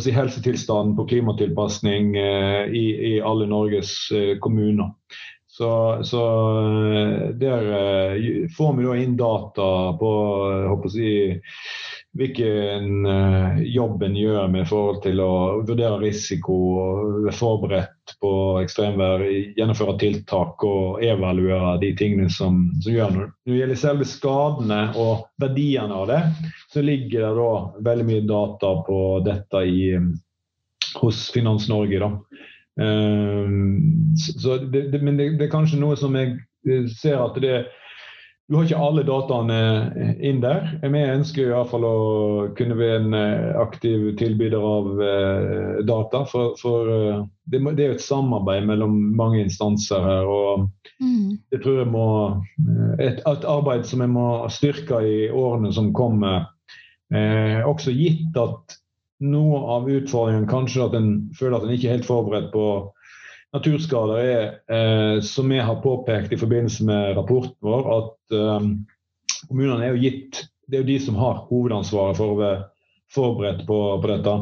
si, 0.00 0.10
helsetilstanden 0.10 0.96
på 0.96 1.06
klimatilpasning 1.06 2.16
eh, 2.16 2.64
i, 2.72 3.14
i, 3.14 3.20
alle 3.20 3.46
Norges 3.46 4.10
eh, 4.12 4.38
kommuner. 4.38 4.90
Så, 5.46 6.00
så, 6.02 6.22
eh, 6.94 7.28
der 7.38 7.68
får 8.56 8.76
vi 8.76 8.86
da 8.86 8.96
inn 8.98 9.16
data 9.16 9.68
på 10.00 10.12
jeg, 10.70 11.40
hvilken 12.14 13.06
jobb 13.66 14.02
en 14.06 14.16
gjør 14.18 14.48
med 14.50 14.68
forhold 14.70 15.00
til 15.02 15.22
å 15.22 15.34
vurdere 15.66 15.98
risiko, 16.02 16.56
være 17.26 17.34
forberedt 17.34 17.93
på 18.20 18.30
ekstremvær, 18.60 19.22
gjennomføre 19.56 19.96
tiltak 20.00 20.64
og 20.66 21.02
evaluere 21.04 21.76
de 21.82 21.92
tingene 21.98 22.30
som, 22.32 22.66
som 22.84 22.94
gjør 22.94 23.14
noe. 23.14 23.28
Når 23.44 23.52
det 23.52 23.60
gjelder 23.60 23.80
selve 23.80 24.08
skadene 24.08 24.80
og 25.00 25.26
verdiene 25.42 26.00
av 26.02 26.10
det, 26.10 26.20
så 26.72 26.84
ligger 26.84 27.24
det 27.26 27.32
da 27.38 27.50
veldig 27.88 28.08
mye 28.10 28.26
data 28.28 28.72
på 28.86 28.98
dette 29.26 29.62
i, 29.68 29.86
hos 31.00 31.22
Finans 31.34 31.68
Norge. 31.72 32.02
da. 32.02 32.10
Um, 32.74 34.14
så 34.18 34.58
det, 34.58 34.88
det, 34.90 35.00
men 35.00 35.16
det, 35.18 35.36
det, 35.38 35.46
er 35.46 35.52
kanskje 35.52 35.78
noe 35.78 35.94
som 35.98 36.16
jeg 36.18 36.40
ser 36.90 37.20
at 37.22 37.36
det 37.42 37.52
er 37.60 37.68
du 38.48 38.58
har 38.58 38.66
ikke 38.66 38.80
alle 38.86 39.02
dataene 39.08 39.58
inn 40.20 40.42
der. 40.42 40.66
Vi 40.82 41.00
ønsker 41.00 41.46
i 41.46 41.52
hvert 41.52 41.70
fall 41.70 41.86
å 41.88 41.98
kunne 42.58 42.76
være 42.76 42.98
en 43.00 43.16
eh, 43.16 43.54
aktiv 43.56 44.10
tilbyder 44.20 44.66
av 44.68 45.00
eh, 45.00 45.78
data. 45.88 46.26
For, 46.28 46.52
for 46.60 46.90
eh, 46.92 47.22
det, 47.48 47.62
er 47.72 47.94
jo 47.94 47.96
et 47.96 48.04
samarbeid 48.04 48.68
mellom 48.68 48.98
mange 49.16 49.40
instanser 49.46 50.04
her. 50.04 50.28
og 50.28 50.66
mm. 51.00 51.30
det 51.54 51.62
tror 51.64 51.80
jeg 51.80 51.90
må, 51.94 52.08
et, 52.98 53.24
et, 53.24 53.48
arbeid 53.48 53.88
som 53.88 54.04
vi 54.04 54.10
må 54.12 54.28
styrke 54.52 55.00
i 55.00 55.18
årene 55.32 55.72
som 55.72 55.94
kommer. 55.96 56.50
Eh, 57.14 57.64
også 57.64 57.96
gitt 57.96 58.36
at 58.36 58.76
noe 59.24 59.62
av 59.72 59.88
utfordringen 59.88 60.50
kanskje 60.50 60.84
at 60.84 60.98
en 60.98 61.10
føler 61.38 61.56
at 61.56 61.64
en 61.64 61.72
ikke 61.78 61.88
er 61.88 61.96
helt 61.96 62.12
forberedt 62.12 62.52
på 62.52 62.66
naturskader 63.54 64.18
er, 64.20 64.42
eh, 64.70 65.20
som 65.22 65.48
vi 65.48 65.60
har 65.62 65.82
påpekt 65.82 66.32
i 66.32 66.40
forbindelse 66.40 66.84
med 66.88 67.16
rapporten 67.16 67.56
vår, 67.62 67.88
at 67.98 68.36
eh, 68.36 68.68
kommunene 69.48 69.86
er 69.86 69.94
jo 69.94 70.02
gitt 70.08 70.44
Det 70.64 70.78
er 70.78 70.80
jo 70.80 70.88
de 70.88 71.00
som 71.04 71.16
har 71.20 71.42
hovedansvaret 71.50 72.16
for 72.16 72.32
å 72.32 72.36
være 72.38 72.60
forberedt 73.12 73.66
på, 73.68 73.76
på 74.00 74.08
dette. 74.08 74.32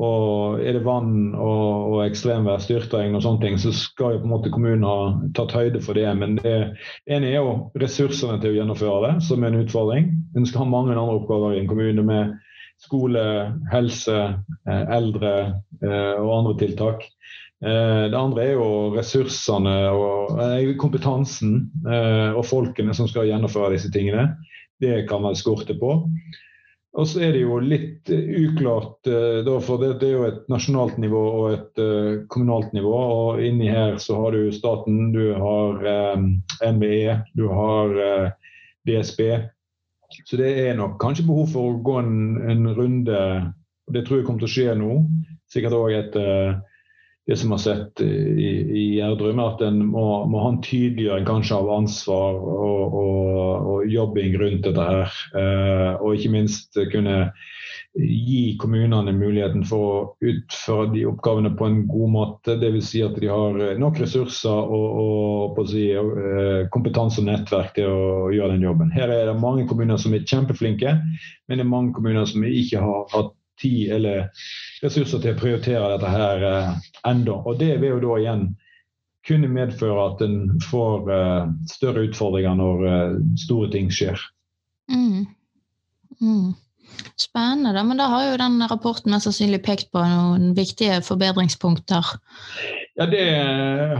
Og 0.00 0.62
Er 0.64 0.72
det 0.72 0.86
vann 0.86 1.34
og, 1.34 1.90
og 1.90 1.98
ekstremvær, 2.06 2.62
styrtregn 2.64 3.12
og 3.18 3.20
sånne 3.26 3.42
ting, 3.42 3.58
så 3.60 3.72
skal 3.76 4.14
jo 4.14 4.22
på 4.22 4.28
en 4.30 4.32
måte 4.32 4.52
kommunen 4.54 4.86
ha 4.88 5.10
tatt 5.36 5.52
høyde 5.52 5.82
for 5.84 6.00
det. 6.00 6.06
Men 6.16 6.38
det 6.40 6.54
ene 7.10 7.28
er 7.28 7.42
jo 7.42 7.52
ressursene 7.82 8.38
til 8.40 8.54
å 8.54 8.56
gjennomføre 8.56 9.02
det, 9.04 9.12
som 9.28 9.44
er 9.44 9.52
en 9.52 9.66
utfordring. 9.66 10.08
En 10.32 10.48
skal 10.48 10.64
ha 10.64 10.70
mange 10.72 10.96
andre 10.96 11.18
oppgaver 11.18 11.58
i 11.58 11.60
en 11.60 11.68
kommune 11.68 12.06
med 12.08 12.32
skole, 12.80 13.26
helse, 13.74 14.18
eh, 14.64 14.84
eldre 14.96 15.34
eh, 15.84 16.16
og 16.16 16.36
andre 16.38 16.56
tiltak. 16.64 17.04
Eh, 17.60 18.04
det 18.08 18.16
andre 18.16 18.44
er 18.44 18.54
jo 18.56 18.68
ressursene 18.94 19.74
og 19.92 20.38
eh, 20.40 20.70
kompetansen 20.80 21.58
eh, 21.84 22.30
og 22.32 22.46
folkene 22.48 22.94
som 22.96 23.08
skal 23.10 23.28
gjennomføre 23.28 23.74
disse 23.74 23.90
tingene. 23.92 24.30
Det 24.80 25.04
kan 25.10 25.20
man 25.26 25.36
skorte 25.36 25.76
på. 25.76 25.98
Og 26.96 27.06
så 27.06 27.20
er 27.26 27.34
det 27.36 27.42
jo 27.44 27.58
litt 27.62 28.08
uklart, 28.10 29.06
for 29.62 29.78
det, 29.78 29.90
er 30.02 30.14
jo 30.16 30.24
et 30.26 30.40
nasjonalt 30.50 30.96
nivå 30.98 31.20
og 31.20 31.44
et 31.52 31.82
kommunalt 32.32 32.72
nivå. 32.74 32.94
Og 32.96 33.42
inni 33.46 33.68
her 33.70 33.94
så 34.02 34.16
har 34.18 34.34
du 34.34 34.48
staten, 34.50 35.12
du 35.14 35.36
har 35.38 35.78
NVE, 36.66 37.14
du 37.38 37.44
har 37.46 37.94
DSB. 38.90 39.22
Så 40.26 40.40
det 40.40 40.50
er 40.64 40.74
nok 40.80 40.98
kanskje 40.98 41.28
behov 41.28 41.52
for 41.52 41.70
å 41.70 41.78
gå 41.86 41.94
en, 42.00 42.18
en 42.56 42.66
runde. 42.74 43.22
Det 43.94 44.02
tror 44.02 44.18
jeg 44.18 44.26
kommer 44.26 44.42
til 44.42 44.50
å 44.50 44.54
skje 44.56 44.76
nå. 44.82 44.98
Sikkert 45.54 45.78
òg 45.78 45.94
etter 45.94 46.58
det 47.30 47.36
som 47.36 47.50
har 47.50 47.58
sett 47.62 48.00
i 48.00 48.96
Gjerdrum, 48.96 49.38
at 49.38 49.60
en 49.62 49.84
må, 49.86 50.04
må, 50.26 50.40
ha 50.42 50.48
en 50.50 50.62
tydeliggjøring 50.66 51.28
kanskje 51.28 51.60
av 51.60 51.68
ansvar 51.76 52.40
og, 52.42 52.96
og, 52.98 53.68
og, 53.70 53.84
jobbing 53.86 54.34
rundt 54.40 54.66
dette 54.66 54.86
her. 54.88 55.14
Eh, 55.38 55.92
og 56.02 56.16
ikke 56.16 56.32
minst 56.34 56.74
kunne 56.90 57.20
gi 57.94 58.56
kommunene 58.58 59.14
muligheten 59.14 59.62
for 59.66 59.86
å 59.86 60.02
utføre 60.26 60.90
de 60.96 61.06
oppgavene 61.06 61.54
på 61.54 61.70
en 61.70 61.80
god 61.90 62.12
måte. 62.16 62.58
Dvs. 62.58 62.90
Si 62.90 63.06
at 63.06 63.14
de 63.22 63.30
har 63.30 63.62
nok 63.78 64.02
ressurser 64.02 64.74
og, 64.74 65.54
og 65.54 65.64
si, 65.70 65.86
eh, 65.94 66.66
kompetanse 66.74 67.22
og 67.22 67.30
nettverk 67.30 67.76
til 67.78 67.94
å 67.94 68.30
gjøre 68.34 68.56
den 68.56 68.66
jobben. 68.66 68.90
Her 68.90 69.14
er 69.14 69.30
det 69.30 69.38
mange 69.38 69.70
kommuner 69.70 70.02
som 70.02 70.18
er 70.18 70.26
kjempeflinke, 70.26 70.98
men 71.46 71.62
det 71.62 71.62
er 71.62 71.74
mange 71.78 71.94
kommuner 71.94 72.26
som 72.26 72.42
ikke 72.42 72.82
har 72.82 73.06
hatt 73.14 73.36
tid 73.60 73.92
eller 73.96 74.28
ressurser 74.82 75.22
til 75.22 75.36
å 75.36 75.40
prioritere 75.40 75.92
dette 75.94 76.10
her 76.10 76.48
eh, 76.48 76.72
enda. 77.10 77.38
Og 77.44 77.60
det 77.60 77.76
vil 77.82 77.96
jo 77.96 78.02
da 78.08 78.18
igjen 78.20 78.48
kunne 79.28 79.50
medføre 79.52 80.06
at 80.14 80.22
en 80.24 80.36
får 80.64 81.10
uh, 81.12 81.50
større 81.68 82.06
utfordringer 82.08 82.56
når 82.56 82.84
uh, 82.86 83.18
store 83.42 83.68
ting 83.72 83.90
skjer. 83.92 84.20
Mm. 84.90 85.26
Mm. 86.20 86.54
Spennende, 87.20 87.74
da. 87.76 87.84
Men 87.84 88.00
da 88.00 88.08
har 88.10 88.24
jo 88.30 88.38
den 88.40 88.56
rapporten 88.70 89.12
mest 89.12 89.28
sannsynlig 89.28 89.60
pekt 89.64 89.90
på 89.92 90.02
noen 90.02 90.54
viktige 90.56 91.02
forbedringspunkter. 91.04 92.14
Ja, 92.96 93.06
det 93.12 93.26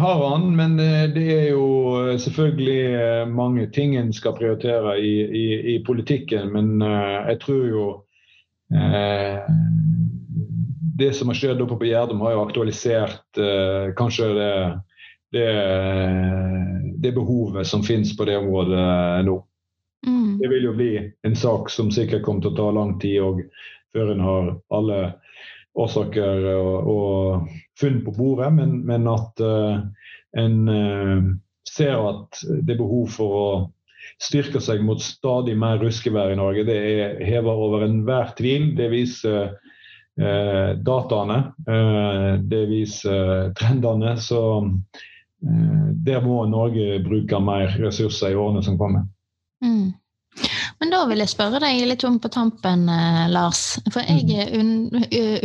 har 0.01 0.25
han, 0.25 0.51
men 0.57 0.81
eh, 0.83 1.07
det 1.13 1.27
er 1.37 1.47
jo 1.53 2.17
selvfølgelig 2.21 2.81
eh, 2.97 3.29
mange 3.29 3.69
ting 3.77 3.95
en 3.97 4.11
skal 4.17 4.35
prioritere 4.37 4.97
i, 4.99 5.15
i, 5.23 5.47
i 5.75 5.79
politikken. 5.87 6.51
Men 6.57 6.81
jeg 6.81 7.41
tror 7.45 7.67
jo 7.69 7.87
Det 11.01 11.13
som 11.17 11.31
har 11.31 11.39
skjedd 11.39 11.63
oppe 11.65 11.79
på 11.81 11.89
Gjerdum, 11.89 12.21
har 12.21 12.37
jo 12.37 12.43
aktualisert 12.45 13.39
uh, 13.41 13.91
kanskje 13.99 14.29
det, 14.37 14.53
det, 15.33 15.47
det 17.03 17.13
behovet 17.17 17.67
som 17.67 17.83
finnes 17.83 18.13
på 18.17 18.27
det 18.29 18.37
området 18.39 19.25
nå. 19.27 19.39
Mm. 20.07 20.39
Det 20.39 20.49
vil 20.53 20.69
jo 20.69 20.75
bli 20.77 20.93
en 21.27 21.37
sak 21.37 21.71
som 21.73 21.91
sikkert 21.93 22.23
kommer 22.27 22.45
til 22.45 22.53
å 22.53 22.59
ta 22.61 22.69
lang 22.77 22.95
tid 23.01 23.19
og 23.25 23.43
før 23.97 24.13
en 24.13 24.23
har 24.25 24.53
alle 24.77 25.01
årsaker 25.81 26.47
og, 26.55 26.89
og 26.93 27.49
funn 27.81 28.01
på 28.05 28.15
bordet, 28.17 28.53
men, 28.55 28.81
men 28.87 29.09
at 29.11 29.43
uh, 29.45 29.81
en 30.39 30.57
uh, 30.69 31.31
ser 31.69 31.97
at 31.97 32.41
det 32.63 32.75
er 32.75 32.83
behov 32.83 33.11
for 33.15 33.37
å 33.41 33.51
styrke 34.23 34.63
seg 34.63 34.83
mot 34.85 35.03
stadig 35.03 35.57
mer 35.59 35.79
ruskevær 35.83 36.33
i 36.33 36.39
Norge. 36.41 36.67
Det 36.69 36.79
er 36.79 37.21
hever 37.27 37.63
over 37.69 37.87
enhver 37.87 38.35
tvil. 38.39 38.73
Det 38.79 38.91
viser 38.93 39.55
eh, 40.21 40.73
dataene. 40.81 41.39
det 42.51 42.65
viser 42.71 43.55
trendene. 43.59 44.17
Så 44.21 44.43
der 45.41 46.21
må 46.21 46.43
Norge 46.51 46.99
bruke 47.05 47.39
mer 47.41 47.73
ressurser 47.81 48.35
i 48.35 48.37
årene 48.37 48.63
som 48.67 48.77
kommer. 48.81 49.07
Mm. 49.65 49.93
Men 50.81 50.93
da 50.95 51.03
vil 51.11 51.21
jeg 51.21 51.33
spørre 51.35 51.61
deg 51.61 51.83
litt 51.91 52.05
om 52.09 52.17
på 52.23 52.31
tampen, 52.33 52.87
eh, 52.89 53.25
Lars. 53.33 53.79
For 53.93 54.01
jeg 54.01 54.25
mm. 54.25 54.61
un 54.61 54.71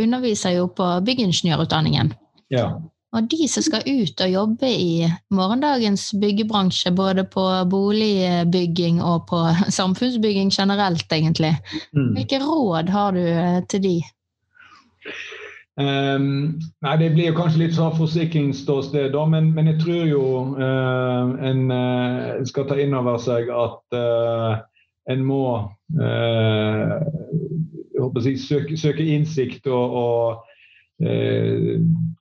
underviser 0.06 0.56
jo 0.56 0.68
på 0.72 0.86
byggingeniørutdanningen. 1.04 2.14
Ja. 2.54 2.70
Og 3.16 3.30
de 3.32 3.46
som 3.48 3.64
skal 3.64 3.86
ut 3.88 4.20
og 4.20 4.32
jobbe 4.32 4.68
i 4.68 5.06
morgendagens 5.32 6.10
byggebransje, 6.20 6.92
både 6.92 7.24
på 7.32 7.44
boligbygging 7.72 9.00
og 9.00 9.24
på 9.30 9.40
samfunnsbygging 9.78 10.52
generelt, 10.52 11.08
egentlig, 11.12 11.56
mm. 11.96 12.12
hvilke 12.18 12.42
råd 12.44 12.92
har 12.92 13.16
du 13.16 13.24
eh, 13.24 13.60
til 13.72 13.82
de? 13.86 13.96
Um, 15.76 16.56
nei, 16.84 16.96
Det 16.96 17.10
blir 17.12 17.26
jo 17.30 17.36
kanskje 17.36 17.60
litt 17.66 17.74
sånn 17.76 17.96
forsikringsståsted, 17.98 19.10
da, 19.12 19.24
men, 19.28 19.50
men, 19.56 19.68
jeg 19.72 19.80
tror 19.82 20.06
jo 20.08 20.22
uh, 20.56 21.34
en 21.44 21.66
uh, 21.68 22.44
skal 22.48 22.64
ta 22.68 22.78
inn 22.80 22.96
over 22.96 23.20
seg 23.20 23.52
at 23.52 23.96
uh, 23.96 24.56
en 25.12 25.20
må 25.24 25.42
si, 28.24 28.32
søke, 28.40 28.76
søke, 28.80 29.04
innsikt 29.04 29.68
og, 29.70 30.00
og 30.00 30.42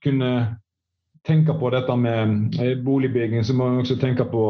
kunne 0.03 0.31
tenke 1.25 1.55
på 1.57 1.69
dette 1.73 1.95
med 1.97 2.57
boligbygging, 2.85 3.43
så 3.43 3.55
må 3.57 3.69
en 3.69 3.81
også 3.81 3.97
tenke 4.01 4.27
på 4.29 4.45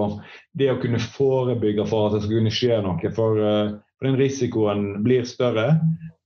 det 0.58 0.72
å 0.74 0.80
kunne 0.82 1.00
forebygge 1.00 1.86
for 1.88 2.10
at 2.10 2.18
det 2.18 2.26
skal 2.26 2.42
kunne 2.42 2.54
skje 2.54 2.82
noe. 2.84 3.14
For, 3.16 3.40
for 3.96 4.10
den 4.10 4.20
risikoen 4.20 4.90
blir 5.06 5.24
større. 5.30 5.70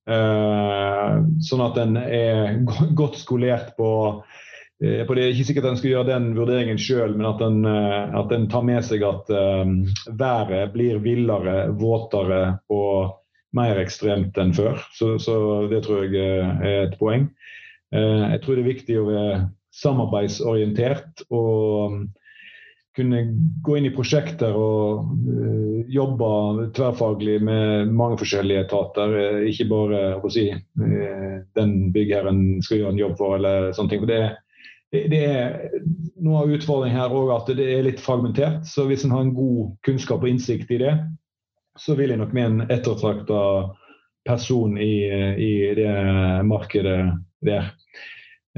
Eh, 0.09 1.15
sånn 1.45 1.61
at 1.61 1.77
en 1.83 1.97
er 2.01 2.61
godt 2.97 3.19
skolert 3.19 3.75
på, 3.77 3.91
eh, 4.81 5.05
på 5.05 5.17
det. 5.17 5.29
Ikke 5.33 5.49
sikkert 5.51 5.69
en 5.69 5.79
skal 5.79 5.93
gjøre 5.93 6.09
den 6.09 6.31
vurderingen 6.37 6.81
sjøl, 6.81 7.13
men 7.17 7.29
at 7.29 7.43
en, 7.45 7.61
eh, 7.65 8.47
tar 8.49 8.65
med 8.65 8.83
seg 8.85 9.03
at 9.05 9.29
været 9.29 10.73
blir 10.73 10.99
villere, 11.03 11.69
våtere 11.77 12.59
og 12.69 13.15
mer 13.53 13.79
ekstremt 13.81 14.37
enn 14.37 14.53
før. 14.53 14.81
Så, 14.93 15.17
så 15.19 15.67
det 15.69 15.83
tror 15.85 16.05
jeg 16.05 16.17
er 16.21 16.87
et 16.87 16.99
poeng. 16.99 17.29
Jeg 17.91 18.41
tror 18.43 18.55
det 18.55 18.61
er 18.61 18.73
viktig 18.73 18.97
å 19.01 19.05
samarbeidsorientert 19.79 21.25
og 21.29 22.01
kunne 22.99 23.21
gå 23.63 23.77
inn 23.77 23.87
i 23.87 23.93
prosjekter 23.93 24.55
og 24.57 25.07
uh, 25.29 25.85
jobbe 25.91 26.67
tverrfaglig 26.75 27.37
med 27.45 27.93
mange 27.95 28.19
forskjellige 28.21 28.65
etater. 28.65 29.15
Uh, 29.15 29.47
ikke 29.49 29.69
bare 29.69 30.01
å 30.19 30.31
si, 30.33 30.49
uh, 30.51 31.33
den 31.57 31.73
byggherren 31.95 32.59
skal 32.65 32.81
gjøre 32.81 32.95
en 32.95 33.01
jobb 33.03 33.17
for, 33.21 33.37
eller 33.37 33.71
sånne 33.77 33.93
ting. 33.93 34.03
For 34.03 34.11
det, 34.11 34.21
det 35.13 35.23
er 35.29 35.79
Noe 36.19 36.43
av 36.43 36.51
utfordringen 36.51 36.99
her 36.99 37.13
òg 37.15 37.29
at 37.31 37.51
det 37.55 37.67
er 37.77 37.85
litt 37.85 38.01
fragmentert. 38.03 38.65
Så 38.67 38.89
hvis 38.89 39.05
en 39.07 39.13
har 39.15 39.23
en 39.23 39.35
god 39.37 39.75
kunnskap 39.87 40.25
og 40.25 40.31
innsikt 40.33 40.71
i 40.75 40.81
det, 40.81 40.97
så 41.79 41.95
vil 41.95 42.11
jeg 42.11 42.19
nok 42.19 42.33
med 42.35 42.49
en 42.49 42.65
ettertrakta 42.67 43.43
person 44.27 44.75
i, 44.75 45.07
i 45.39 45.51
det 45.77 45.93
markedet 46.43 46.97
der. 47.47 47.69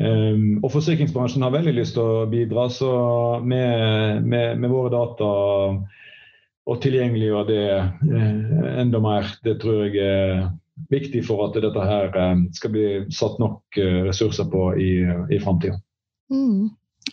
Um, 0.01 0.57
og 0.63 0.71
forsikringsbransjen 0.73 1.43
har 1.45 1.53
veldig 1.53 1.75
lyst 1.77 1.93
til 1.97 2.01
å 2.01 2.29
bidra, 2.31 2.65
så 2.73 2.91
med, 3.45 4.23
med, 4.25 4.57
med 4.61 4.71
våre 4.71 4.89
data 4.93 5.27
og 6.71 6.79
tilgjengeliggjøre 6.81 7.45
det 7.49 7.67
uh, 8.09 8.71
enda 8.81 9.01
mer, 9.03 9.29
det 9.45 9.59
tror 9.61 9.83
jeg 9.85 10.01
er 10.01 10.47
viktig 10.89 11.21
for 11.27 11.45
at 11.45 11.59
dette 11.61 11.85
her 11.85 12.09
um, 12.17 12.47
skal 12.55 12.73
bli 12.73 12.87
satt 13.13 13.37
nok 13.41 13.61
uh, 13.77 14.01
ressurser 14.07 14.49
på 14.49 14.71
i, 14.81 14.91
i 15.29 15.41
framtida. 15.43 15.77
Mm, 16.33 16.71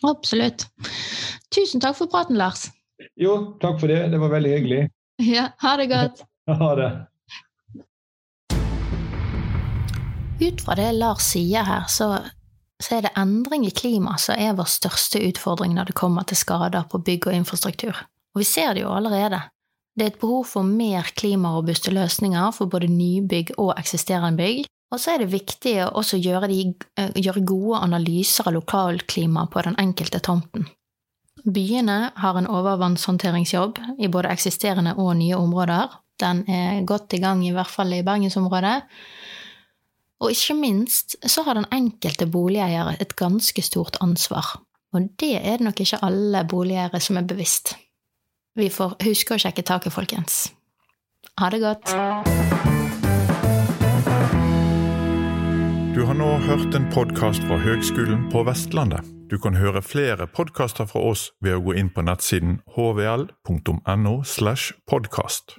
absolutt. 0.08 0.68
Tusen 1.52 1.82
takk 1.84 1.98
for 1.98 2.08
praten, 2.12 2.38
Lars. 2.40 2.68
Jo, 3.18 3.58
takk 3.62 3.80
for 3.82 3.90
det. 3.90 4.06
Det 4.12 4.22
var 4.22 4.34
veldig 4.38 4.54
hyggelig. 4.56 4.86
Ja, 5.18 5.48
ha 5.58 5.70
det 5.74 5.88
godt. 5.90 6.20
ha 6.60 6.74
det. 6.78 6.90
Ut 10.38 10.60
fra 10.62 10.76
det 10.78 10.92
Lars 10.94 11.24
sier 11.32 11.66
her, 11.66 11.88
så 11.90 12.12
så 12.82 12.96
er 12.96 13.06
det 13.06 13.14
endring 13.18 13.66
i 13.66 13.74
klima 13.74 14.16
som 14.22 14.38
er 14.38 14.56
vår 14.58 14.68
største 14.70 15.20
utfordring 15.26 15.74
når 15.74 15.90
det 15.90 15.98
kommer 15.98 16.26
til 16.28 16.38
skader 16.38 16.86
på 16.90 17.00
bygg 17.02 17.26
og 17.26 17.34
infrastruktur. 17.40 17.96
Og 18.34 18.42
vi 18.42 18.46
ser 18.46 18.74
det 18.74 18.84
jo 18.84 18.94
allerede. 18.94 19.40
Det 19.98 20.04
er 20.04 20.12
et 20.12 20.20
behov 20.20 20.44
for 20.46 20.62
mer 20.62 21.10
klimarobuste 21.18 21.90
løsninger 21.90 22.52
for 22.54 22.70
både 22.70 22.86
nybygg 22.86 23.56
og 23.58 23.74
eksisterende 23.80 24.38
bygg. 24.38 24.66
Og 24.94 25.00
så 25.02 25.14
er 25.14 25.24
det 25.24 25.32
viktig 25.32 25.74
å 25.84 25.88
også 26.00 26.20
gjøre, 26.22 26.48
de, 26.48 26.74
eh, 26.96 27.10
gjøre 27.18 27.44
gode 27.44 27.80
analyser 27.82 28.46
av 28.46 28.54
lokalklima 28.54 29.48
på 29.50 29.64
den 29.66 29.76
enkelte 29.76 30.20
tomten. 30.20 30.68
Byene 31.44 32.12
har 32.14 32.38
en 32.38 32.46
overvannshåndteringsjobb 32.46 33.78
i 33.98 34.08
både 34.08 34.30
eksisterende 34.30 34.94
og 34.96 35.16
nye 35.16 35.36
områder. 35.36 35.88
Den 36.18 36.44
er 36.48 36.84
godt 36.84 37.12
i 37.14 37.20
gang, 37.22 37.44
i 37.46 37.52
hvert 37.52 37.70
fall 37.70 37.92
i 37.92 38.02
bergensområdet. 38.02 38.82
Og 40.18 40.34
ikke 40.34 40.54
minst 40.58 41.16
så 41.30 41.44
har 41.46 41.54
den 41.54 41.68
enkelte 41.72 42.26
boligeier 42.26 42.96
et 42.98 43.14
ganske 43.16 43.62
stort 43.62 44.00
ansvar. 44.02 44.56
Og 44.92 45.10
det 45.20 45.36
er 45.36 45.58
det 45.58 45.66
nok 45.68 45.80
ikke 45.80 46.00
alle 46.02 46.44
boligeiere 46.48 47.00
som 47.00 47.20
er 47.20 47.28
bevisst. 47.28 47.76
Vi 48.58 48.70
får 48.72 48.96
huske 49.04 49.36
å 49.36 49.38
sjekke 49.38 49.62
taket, 49.62 49.94
folkens. 49.94 50.48
Ha 51.38 51.50
det 51.54 51.60
godt. 51.62 51.92
Du 55.94 56.04
har 56.06 56.14
nå 56.14 56.32
hørt 56.46 56.74
en 56.74 56.90
podkast 56.90 57.46
fra 57.46 57.58
Høgskolen 57.62 58.26
på 58.32 58.42
Vestlandet. 58.46 59.06
Du 59.30 59.38
kan 59.38 59.54
høre 59.58 59.82
flere 59.82 60.26
podkaster 60.26 60.88
fra 60.88 61.04
oss 61.12 61.28
ved 61.44 61.58
å 61.58 61.62
gå 61.62 61.76
inn 61.78 61.90
på 61.94 62.02
nettsiden 62.06 62.60
hvl.no. 62.74 64.14
slash 64.24 64.72
podkast. 64.90 65.58